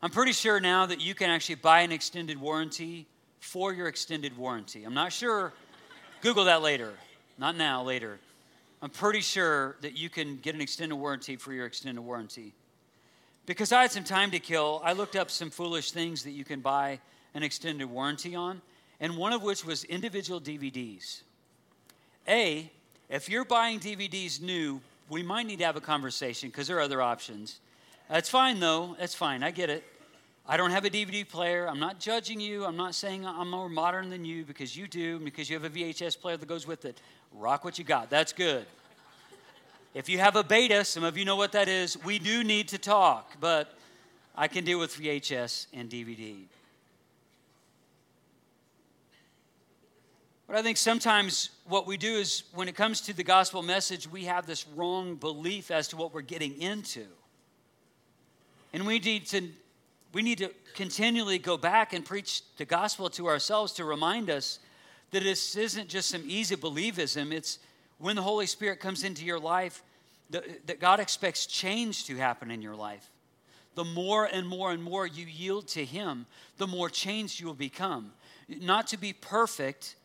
I'm 0.01 0.09
pretty 0.09 0.33
sure 0.33 0.59
now 0.59 0.87
that 0.87 0.99
you 0.99 1.13
can 1.13 1.29
actually 1.29 1.55
buy 1.55 1.81
an 1.81 1.91
extended 1.91 2.41
warranty 2.41 3.05
for 3.41 3.73
your 3.73 3.87
extended 3.87 4.37
warranty. 4.37 4.85
I'm 4.85 4.93
not 4.93 5.11
sure. 5.11 5.51
Google 6.21 6.45
that 6.45 6.61
later. 6.61 6.93
Not 7.37 7.57
now, 7.57 7.83
later. 7.83 8.19
I'm 8.81 8.91
pretty 8.91 9.21
sure 9.21 9.75
that 9.81 9.97
you 9.97 10.09
can 10.09 10.37
get 10.37 10.55
an 10.55 10.61
extended 10.61 10.95
warranty 10.95 11.35
for 11.35 11.51
your 11.51 11.65
extended 11.65 12.01
warranty. 12.01 12.53
Because 13.45 13.71
I 13.71 13.81
had 13.81 13.91
some 13.91 14.03
time 14.03 14.31
to 14.31 14.39
kill, 14.39 14.81
I 14.83 14.93
looked 14.93 15.15
up 15.15 15.29
some 15.29 15.49
foolish 15.49 15.91
things 15.91 16.23
that 16.23 16.31
you 16.31 16.45
can 16.45 16.61
buy 16.61 16.99
an 17.33 17.43
extended 17.43 17.89
warranty 17.89 18.35
on, 18.35 18.61
and 18.99 19.17
one 19.17 19.33
of 19.33 19.41
which 19.41 19.65
was 19.65 19.83
individual 19.85 20.39
DVDs. 20.39 21.21
A, 22.27 22.71
if 23.09 23.27
you're 23.27 23.45
buying 23.45 23.79
DVDs 23.79 24.39
new, 24.41 24.79
we 25.09 25.23
might 25.23 25.47
need 25.47 25.59
to 25.59 25.65
have 25.65 25.75
a 25.75 25.81
conversation 25.81 26.49
because 26.49 26.67
there 26.67 26.77
are 26.77 26.81
other 26.81 27.01
options. 27.01 27.59
That's 28.07 28.29
fine, 28.29 28.59
though. 28.59 28.95
That's 28.99 29.15
fine. 29.15 29.41
I 29.41 29.51
get 29.51 29.69
it. 29.69 29.83
I 30.47 30.57
don't 30.57 30.71
have 30.71 30.85
a 30.85 30.89
DVD 30.89 31.27
player. 31.27 31.67
I'm 31.67 31.79
not 31.79 31.99
judging 31.99 32.39
you. 32.39 32.65
I'm 32.65 32.75
not 32.75 32.95
saying 32.95 33.25
I'm 33.25 33.49
more 33.49 33.69
modern 33.69 34.09
than 34.09 34.25
you 34.25 34.43
because 34.43 34.75
you 34.75 34.87
do, 34.87 35.19
because 35.19 35.49
you 35.49 35.59
have 35.59 35.65
a 35.65 35.69
VHS 35.69 36.19
player 36.19 36.37
that 36.37 36.47
goes 36.47 36.65
with 36.65 36.85
it. 36.85 36.99
Rock 37.33 37.63
what 37.63 37.77
you 37.77 37.85
got. 37.85 38.09
That's 38.09 38.33
good. 38.33 38.65
If 39.93 40.09
you 40.09 40.19
have 40.19 40.35
a 40.35 40.43
beta, 40.43 40.83
some 40.85 41.03
of 41.03 41.17
you 41.17 41.25
know 41.25 41.35
what 41.35 41.51
that 41.51 41.67
is, 41.67 42.01
we 42.03 42.17
do 42.17 42.43
need 42.43 42.69
to 42.69 42.77
talk, 42.77 43.33
but 43.39 43.77
I 44.35 44.47
can 44.47 44.63
deal 44.63 44.79
with 44.79 44.95
VHS 44.97 45.67
and 45.73 45.89
DVD. 45.89 46.37
But 50.47 50.55
I 50.55 50.63
think 50.63 50.77
sometimes 50.77 51.51
what 51.65 51.87
we 51.87 51.95
do 51.97 52.15
is 52.15 52.43
when 52.53 52.67
it 52.67 52.75
comes 52.75 52.99
to 53.01 53.13
the 53.13 53.23
gospel 53.23 53.61
message, 53.61 54.09
we 54.09 54.25
have 54.25 54.45
this 54.45 54.65
wrong 54.75 55.15
belief 55.15 55.71
as 55.71 55.87
to 55.89 55.97
what 55.97 56.13
we're 56.13 56.21
getting 56.21 56.61
into. 56.61 57.05
And 58.73 58.85
we 58.85 58.99
need 58.99 59.27
to 59.27 59.43
we 60.13 60.21
need 60.21 60.39
to 60.39 60.51
continually 60.75 61.37
go 61.37 61.57
back 61.57 61.93
and 61.93 62.03
preach 62.05 62.41
the 62.57 62.65
gospel 62.65 63.09
to 63.11 63.27
ourselves 63.27 63.73
to 63.73 63.85
remind 63.85 64.29
us 64.29 64.59
that 65.11 65.23
this 65.23 65.55
isn't 65.55 65.87
just 65.87 66.09
some 66.09 66.23
easy 66.25 66.55
believism. 66.55 67.31
It's 67.31 67.59
when 67.97 68.15
the 68.15 68.21
Holy 68.21 68.45
Spirit 68.45 68.79
comes 68.79 69.03
into 69.03 69.23
your 69.23 69.39
life, 69.39 69.83
that 70.29 70.79
God 70.79 70.99
expects 70.99 71.45
change 71.45 72.05
to 72.05 72.15
happen 72.15 72.51
in 72.51 72.61
your 72.61 72.75
life. 72.75 73.09
The 73.75 73.83
more 73.85 74.25
and 74.25 74.47
more 74.47 74.71
and 74.71 74.83
more 74.83 75.05
you 75.05 75.25
yield 75.25 75.67
to 75.69 75.85
Him, 75.85 76.25
the 76.57 76.67
more 76.67 76.89
changed 76.89 77.39
you 77.39 77.47
will 77.47 77.53
become. 77.53 78.11
Not 78.47 78.87
to 78.87 78.97
be 78.97 79.13
perfect, 79.13 79.95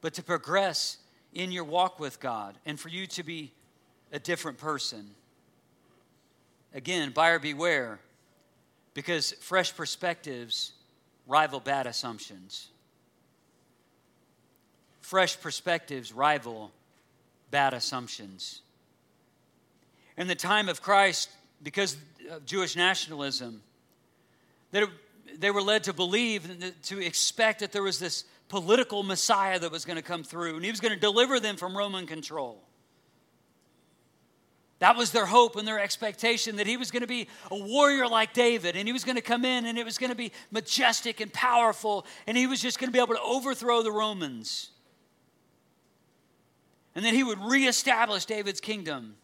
but 0.00 0.14
to 0.14 0.22
progress 0.22 0.98
in 1.34 1.50
your 1.50 1.64
walk 1.64 1.98
with 1.98 2.20
God 2.20 2.56
and 2.64 2.78
for 2.78 2.88
you 2.88 3.06
to 3.08 3.22
be 3.22 3.52
a 4.12 4.18
different 4.18 4.58
person. 4.58 5.10
Again, 6.74 7.10
buyer 7.10 7.38
beware, 7.38 7.98
because 8.96 9.32
fresh 9.40 9.76
perspectives 9.76 10.72
rival 11.26 11.60
bad 11.60 11.86
assumptions. 11.86 12.68
Fresh 15.02 15.38
perspectives 15.42 16.14
rival 16.14 16.72
bad 17.50 17.74
assumptions. 17.74 18.62
In 20.16 20.28
the 20.28 20.34
time 20.34 20.70
of 20.70 20.80
Christ, 20.80 21.28
because 21.62 21.98
of 22.30 22.46
Jewish 22.46 22.74
nationalism, 22.74 23.60
that 24.72 24.88
they 25.38 25.50
were 25.50 25.60
led 25.60 25.84
to 25.84 25.92
believe 25.92 26.48
to 26.84 27.04
expect 27.04 27.60
that 27.60 27.72
there 27.72 27.82
was 27.82 27.98
this 27.98 28.24
political 28.48 29.02
Messiah 29.02 29.58
that 29.58 29.70
was 29.70 29.84
going 29.84 29.96
to 29.96 30.02
come 30.02 30.24
through, 30.24 30.54
and 30.54 30.64
he 30.64 30.70
was 30.70 30.80
going 30.80 30.94
to 30.94 30.98
deliver 30.98 31.38
them 31.38 31.56
from 31.56 31.76
Roman 31.76 32.06
control. 32.06 32.62
That 34.78 34.96
was 34.96 35.10
their 35.10 35.24
hope 35.24 35.56
and 35.56 35.66
their 35.66 35.80
expectation 35.80 36.56
that 36.56 36.66
he 36.66 36.76
was 36.76 36.90
going 36.90 37.00
to 37.00 37.06
be 37.06 37.28
a 37.50 37.56
warrior 37.56 38.06
like 38.06 38.34
David 38.34 38.76
and 38.76 38.86
he 38.86 38.92
was 38.92 39.04
going 39.04 39.16
to 39.16 39.22
come 39.22 39.44
in 39.44 39.64
and 39.64 39.78
it 39.78 39.84
was 39.84 39.96
going 39.96 40.10
to 40.10 40.16
be 40.16 40.32
majestic 40.50 41.20
and 41.20 41.32
powerful 41.32 42.04
and 42.26 42.36
he 42.36 42.46
was 42.46 42.60
just 42.60 42.78
going 42.78 42.88
to 42.88 42.92
be 42.92 42.98
able 42.98 43.14
to 43.14 43.22
overthrow 43.22 43.82
the 43.82 43.92
Romans. 43.92 44.70
And 46.94 47.04
then 47.04 47.14
he 47.14 47.22
would 47.22 47.38
reestablish 47.42 48.26
David's 48.26 48.60
kingdom. 48.60 49.16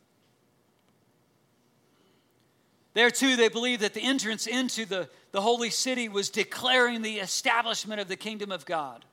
There, 2.94 3.10
too, 3.10 3.36
they 3.36 3.48
believed 3.48 3.82
that 3.82 3.94
the 3.94 4.02
entrance 4.02 4.46
into 4.46 4.84
the, 4.84 5.08
the 5.32 5.40
holy 5.40 5.70
city 5.70 6.08
was 6.08 6.28
declaring 6.28 7.00
the 7.00 7.18
establishment 7.18 8.00
of 8.00 8.08
the 8.08 8.16
kingdom 8.16 8.52
of 8.52 8.66
God. 8.66 9.04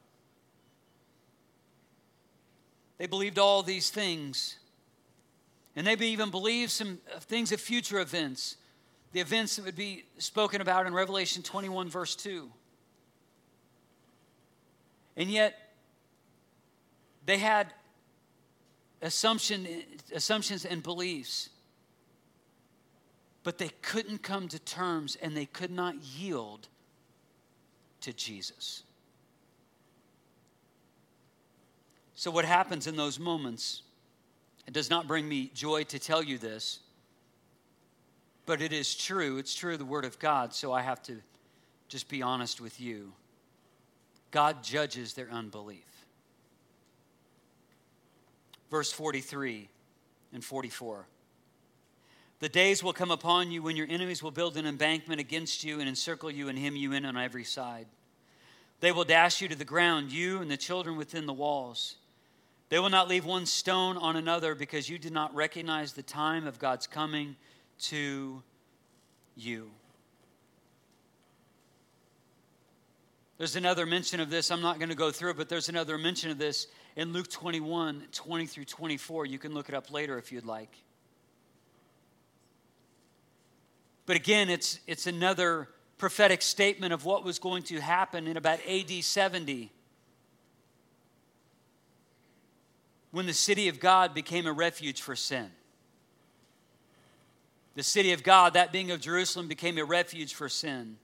They 2.98 3.08
believed 3.08 3.40
all 3.40 3.64
these 3.64 3.90
things. 3.90 4.58
And 5.80 5.88
they 5.88 5.96
even 6.08 6.30
believed 6.30 6.72
some 6.72 7.00
uh, 7.16 7.20
things 7.20 7.54
of 7.54 7.62
future 7.62 8.00
events, 8.00 8.58
the 9.14 9.22
events 9.22 9.56
that 9.56 9.64
would 9.64 9.78
be 9.78 10.04
spoken 10.18 10.60
about 10.60 10.86
in 10.86 10.94
Revelation 10.94 11.42
21, 11.42 11.90
verse 11.90 12.16
2. 12.18 12.52
And 15.16 15.32
yet, 15.32 15.58
they 17.26 17.38
had 17.38 17.74
assumption, 19.02 19.68
assumptions 20.14 20.66
and 20.66 20.84
beliefs 20.84 21.50
but 23.44 23.58
they 23.58 23.70
couldn't 23.82 24.22
come 24.22 24.48
to 24.48 24.60
terms 24.60 25.18
and 25.22 25.36
they 25.36 25.46
could 25.46 25.72
not 25.72 25.96
yield 26.04 26.68
to 28.02 28.14
Jesus. 28.14 28.84
So, 32.16 32.32
what 32.32 32.46
happens 32.46 32.86
in 32.86 32.96
those 32.96 33.18
moments? 33.18 33.84
It 34.68 34.74
does 34.74 34.90
not 34.90 35.08
bring 35.08 35.28
me 35.28 35.52
joy 35.54 35.84
to 35.86 36.00
tell 36.00 36.22
you 36.22 36.38
this, 36.38 36.80
but 38.46 38.62
it 38.62 38.72
is 38.72 38.96
true. 38.96 39.38
It's 39.38 39.56
true 39.56 39.78
the 39.78 39.86
Word 39.86 40.06
of 40.06 40.20
God, 40.20 40.54
so 40.54 40.72
I 40.72 40.82
have 40.82 41.02
to 41.04 41.18
just 41.88 42.08
be 42.08 42.22
honest 42.22 42.62
with 42.62 42.80
you. 42.80 43.14
God 44.32 44.64
judges 44.64 45.14
their 45.14 45.30
unbelief. 45.32 45.86
Verse 48.70 48.92
43 48.92 49.68
and 50.34 50.44
44. 50.44 51.08
The 52.40 52.50
days 52.50 52.84
will 52.84 52.94
come 52.94 53.12
upon 53.12 53.52
you 53.52 53.62
when 53.62 53.76
your 53.76 53.88
enemies 53.90 54.24
will 54.24 54.32
build 54.32 54.56
an 54.56 54.66
embankment 54.66 55.20
against 55.20 55.64
you 55.64 55.80
and 55.80 55.90
encircle 55.90 56.32
you 56.32 56.48
and 56.48 56.58
hem 56.58 56.76
you 56.76 56.94
in 56.94 57.06
on 57.06 57.18
every 57.18 57.44
side. 57.44 57.88
They 58.80 58.92
will 58.94 59.04
dash 59.04 59.42
you 59.42 59.50
to 59.50 59.56
the 59.56 59.66
ground, 59.66 60.12
you 60.12 60.42
and 60.42 60.50
the 60.50 60.56
children 60.56 60.96
within 60.96 61.26
the 61.26 61.34
walls. 61.34 61.96
They 62.70 62.78
will 62.78 62.92
not 62.92 63.08
leave 63.08 63.26
one 63.26 63.48
stone 63.48 63.98
on 63.98 64.16
another 64.16 64.54
because 64.54 64.88
you 64.88 65.00
did 65.00 65.12
not 65.12 65.34
recognize 65.34 65.94
the 65.94 66.04
time 66.04 66.46
of 66.46 66.60
God's 66.60 66.86
coming 66.86 67.36
to 67.80 68.44
you. 69.36 69.72
There's 73.40 73.56
another 73.56 73.86
mention 73.86 74.20
of 74.20 74.30
this. 74.30 74.52
I'm 74.52 74.62
not 74.62 74.78
going 74.80 74.90
to 74.90 74.96
go 74.96 75.12
through 75.12 75.32
it, 75.32 75.38
but 75.38 75.50
there's 75.50 75.70
another 75.70 75.98
mention 75.98 76.30
of 76.30 76.38
this 76.38 76.68
in 76.96 77.14
Luke 77.14 77.30
21 77.30 78.04
20 78.12 78.46
through 78.46 78.66
24. 78.66 79.26
You 79.26 79.40
can 79.40 79.54
look 79.54 79.70
it 79.70 79.76
up 79.76 79.92
later 79.92 80.18
if 80.18 80.32
you'd 80.32 80.46
like. 80.46 80.76
But 84.06 84.16
again, 84.16 84.50
it's, 84.50 84.80
it's 84.88 85.08
another 85.08 85.70
prophetic 85.98 86.42
statement 86.42 86.94
of 86.94 87.06
what 87.06 87.24
was 87.24 87.40
going 87.40 87.64
to 87.64 87.80
happen 87.80 88.28
in 88.28 88.38
about 88.38 88.60
AD 88.68 88.92
70 88.92 89.72
when 93.12 93.26
the 93.26 93.34
city 93.34 93.68
of 93.68 93.80
God 93.80 94.14
became 94.14 94.46
a 94.46 94.54
refuge 94.54 95.02
for 95.02 95.16
sin. 95.16 95.50
The 97.76 97.84
city 97.84 98.14
of 98.14 98.24
God, 98.24 98.54
that 98.54 98.72
being 98.72 98.92
of 98.92 99.00
Jerusalem, 99.00 99.48
became 99.48 99.78
a 99.78 99.86
refuge 99.86 100.34
for 100.34 100.50
sin. 100.50 100.98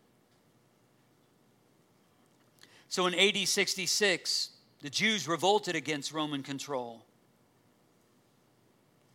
So 2.89 3.07
in 3.07 3.15
AD 3.15 3.47
66, 3.47 4.49
the 4.81 4.89
Jews 4.89 5.27
revolted 5.27 5.75
against 5.75 6.11
Roman 6.11 6.43
control. 6.43 7.03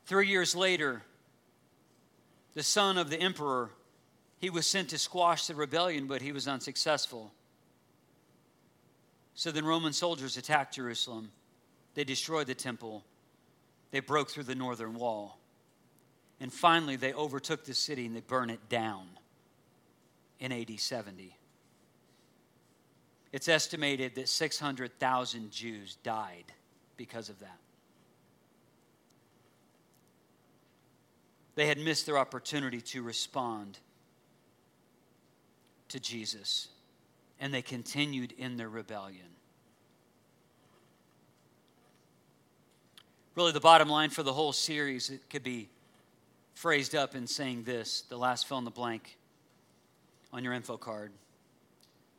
Three 0.07 0.29
years 0.29 0.57
later, 0.57 1.03
the 2.55 2.63
son 2.63 2.99
of 2.99 3.11
the 3.11 3.21
emperor 3.21 3.71
he 4.39 4.51
was 4.51 4.67
sent 4.67 4.89
to 4.89 4.99
squash 4.99 5.47
the 5.47 5.55
rebellion, 5.55 6.07
but 6.07 6.23
he 6.23 6.33
was 6.33 6.49
unsuccessful. 6.49 7.31
So 9.35 9.51
then 9.51 9.67
Roman 9.67 9.93
soldiers 9.93 10.37
attacked 10.39 10.75
Jerusalem. 10.75 11.31
They 11.95 12.05
destroyed 12.05 12.47
the 12.47 12.55
temple. 12.55 13.05
They 13.91 14.01
broke 14.01 14.31
through 14.31 14.45
the 14.45 14.55
northern 14.55 14.95
wall. 14.95 15.39
And 16.41 16.53
finally, 16.53 16.97
they 16.97 17.13
overtook 17.13 17.65
the 17.65 17.75
city 17.75 18.07
and 18.07 18.17
they 18.17 18.21
burned 18.21 18.51
it 18.51 18.69
down 18.69 19.07
in 20.39 20.53
AD 20.53 20.79
70. 20.79 21.37
It's 23.33 23.49
estimated 23.49 24.15
that 24.15 24.29
600,000 24.29 25.51
Jews 25.51 25.97
died 26.03 26.53
because 26.97 27.29
of 27.29 27.39
that. 27.41 27.59
They 31.55 31.67
had 31.67 31.79
missed 31.79 32.07
their 32.07 32.19
opportunity 32.19 32.81
to 32.81 33.03
respond 33.03 33.79
to 35.89 36.01
Jesus, 36.01 36.69
and 37.39 37.53
they 37.53 37.63
continued 37.63 38.33
in 38.33 38.57
their 38.57 38.69
rebellion. 38.69 39.27
Really, 43.41 43.53
the 43.53 43.61
bottom 43.61 43.89
line 43.89 44.11
for 44.11 44.23
the 44.23 44.35
whole 44.35 44.53
series 44.53 45.09
it 45.09 45.31
could 45.31 45.43
be 45.43 45.71
phrased 46.53 46.95
up 46.95 47.15
in 47.15 47.27
saying 47.27 47.65
this 47.65 48.03
the 48.03 48.19
last 48.19 48.47
fill 48.47 48.59
in 48.59 48.67
the 48.67 48.71
blank 48.71 49.17
on 50.31 50.45
your 50.45 50.53
info 50.53 50.77
card. 50.77 51.11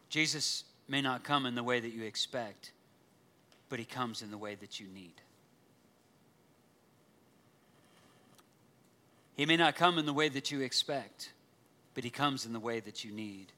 Jesus 0.10 0.64
may 0.88 1.00
not 1.00 1.24
come 1.24 1.46
in 1.46 1.54
the 1.54 1.62
way 1.62 1.80
that 1.80 1.94
you 1.94 2.06
expect, 2.06 2.72
but 3.70 3.78
he 3.78 3.86
comes 3.86 4.24
in 4.24 4.32
the 4.32 4.38
way 4.38 4.56
that 4.56 4.80
you 4.80 4.88
need. 4.88 5.14
He 9.36 9.46
may 9.46 9.58
not 9.58 9.76
come 9.76 10.00
in 10.00 10.08
the 10.08 10.14
way 10.14 10.28
that 10.28 10.50
you 10.50 10.62
expect, 10.62 11.34
but 11.94 12.04
he 12.04 12.10
comes 12.10 12.48
in 12.48 12.52
the 12.52 12.60
way 12.60 12.80
that 12.80 13.04
you 13.04 13.12
need. 13.12 13.52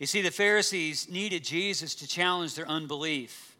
You 0.00 0.06
see, 0.06 0.22
the 0.22 0.32
Pharisees 0.32 1.08
needed 1.08 1.44
Jesus 1.44 1.94
to 1.94 2.08
challenge 2.08 2.56
their 2.56 2.66
unbelief. 2.66 3.53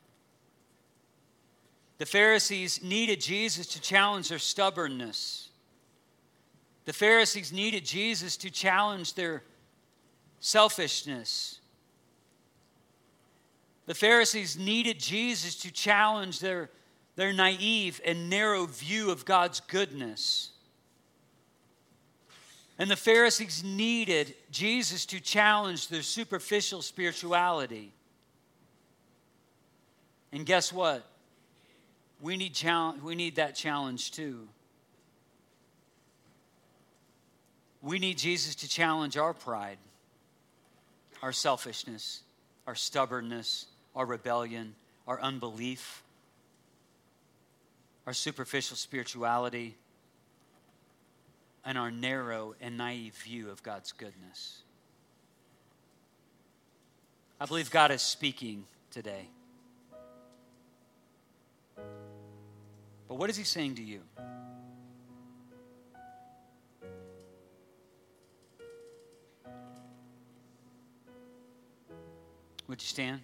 The 2.05 2.11
Pharisees 2.11 2.83
needed 2.83 3.19
Jesus 3.19 3.67
to 3.69 3.81
challenge 3.81 4.29
their 4.29 4.39
stubbornness. 4.39 5.49
The 6.85 6.93
Pharisees 6.93 7.51
needed 7.51 7.87
Jesus 7.87 8.37
to 8.37 8.51
challenge 8.51 9.15
their 9.15 9.43
selfishness. 10.39 11.61
The 13.87 13.95
Pharisees 13.95 14.59
needed 14.59 15.01
Jesus 15.01 15.57
to 15.63 15.73
challenge 15.73 16.41
their, 16.41 16.69
their 17.17 17.33
naive 17.33 18.03
and 18.05 18.29
narrow 18.29 18.67
view 18.67 19.11
of 19.11 19.25
God's 19.25 19.61
goodness. 19.61 20.51
And 22.79 22.91
the 22.91 22.97
Pharisees 22.97 23.65
needed 23.65 24.35
Jesus 24.51 25.07
to 25.07 25.21
challenge 25.21 25.89
their 25.89 26.03
superficial 26.03 26.83
spirituality. 26.83 27.95
And 30.33 30.45
guess 30.45 30.71
what? 30.71 31.11
We 32.25 32.39
need, 32.39 32.55
challenge, 32.55 33.03
we 33.03 33.15
need 33.15 33.37
that 33.37 33.55
challenge 33.55 34.13
too. 34.13 34.49
We 37.83 37.99
need 37.99 38.17
Jesus 38.17 38.55
to 38.55 38.69
challenge 38.69 39.19
our 39.19 39.35
pride, 39.35 39.77
our 41.21 41.33
selfishness, 41.33 42.23
our 42.67 42.75
stubbornness, 42.75 43.67
our 43.95 44.07
rebellion, 44.07 44.75
our 45.07 45.21
unbelief, 45.21 46.03
our 48.07 48.15
superficial 48.15 48.79
spirituality, 48.79 49.77
and 51.63 51.77
our 51.77 51.91
narrow 51.91 52.55
and 52.59 52.79
naive 52.79 53.13
view 53.17 53.51
of 53.51 53.63
God's 53.63 53.93
goodness. 53.93 54.63
I 57.39 57.45
believe 57.45 57.71
God 57.71 57.91
is 57.91 58.01
speaking 58.01 58.65
today. 58.91 59.29
But 63.09 63.17
what 63.17 63.31
is 63.31 63.37
He 63.37 63.45
saying 63.45 63.77
to 63.77 63.83
you? 63.83 64.01
Would 72.67 72.81
you 72.81 72.89
stand? 72.89 73.21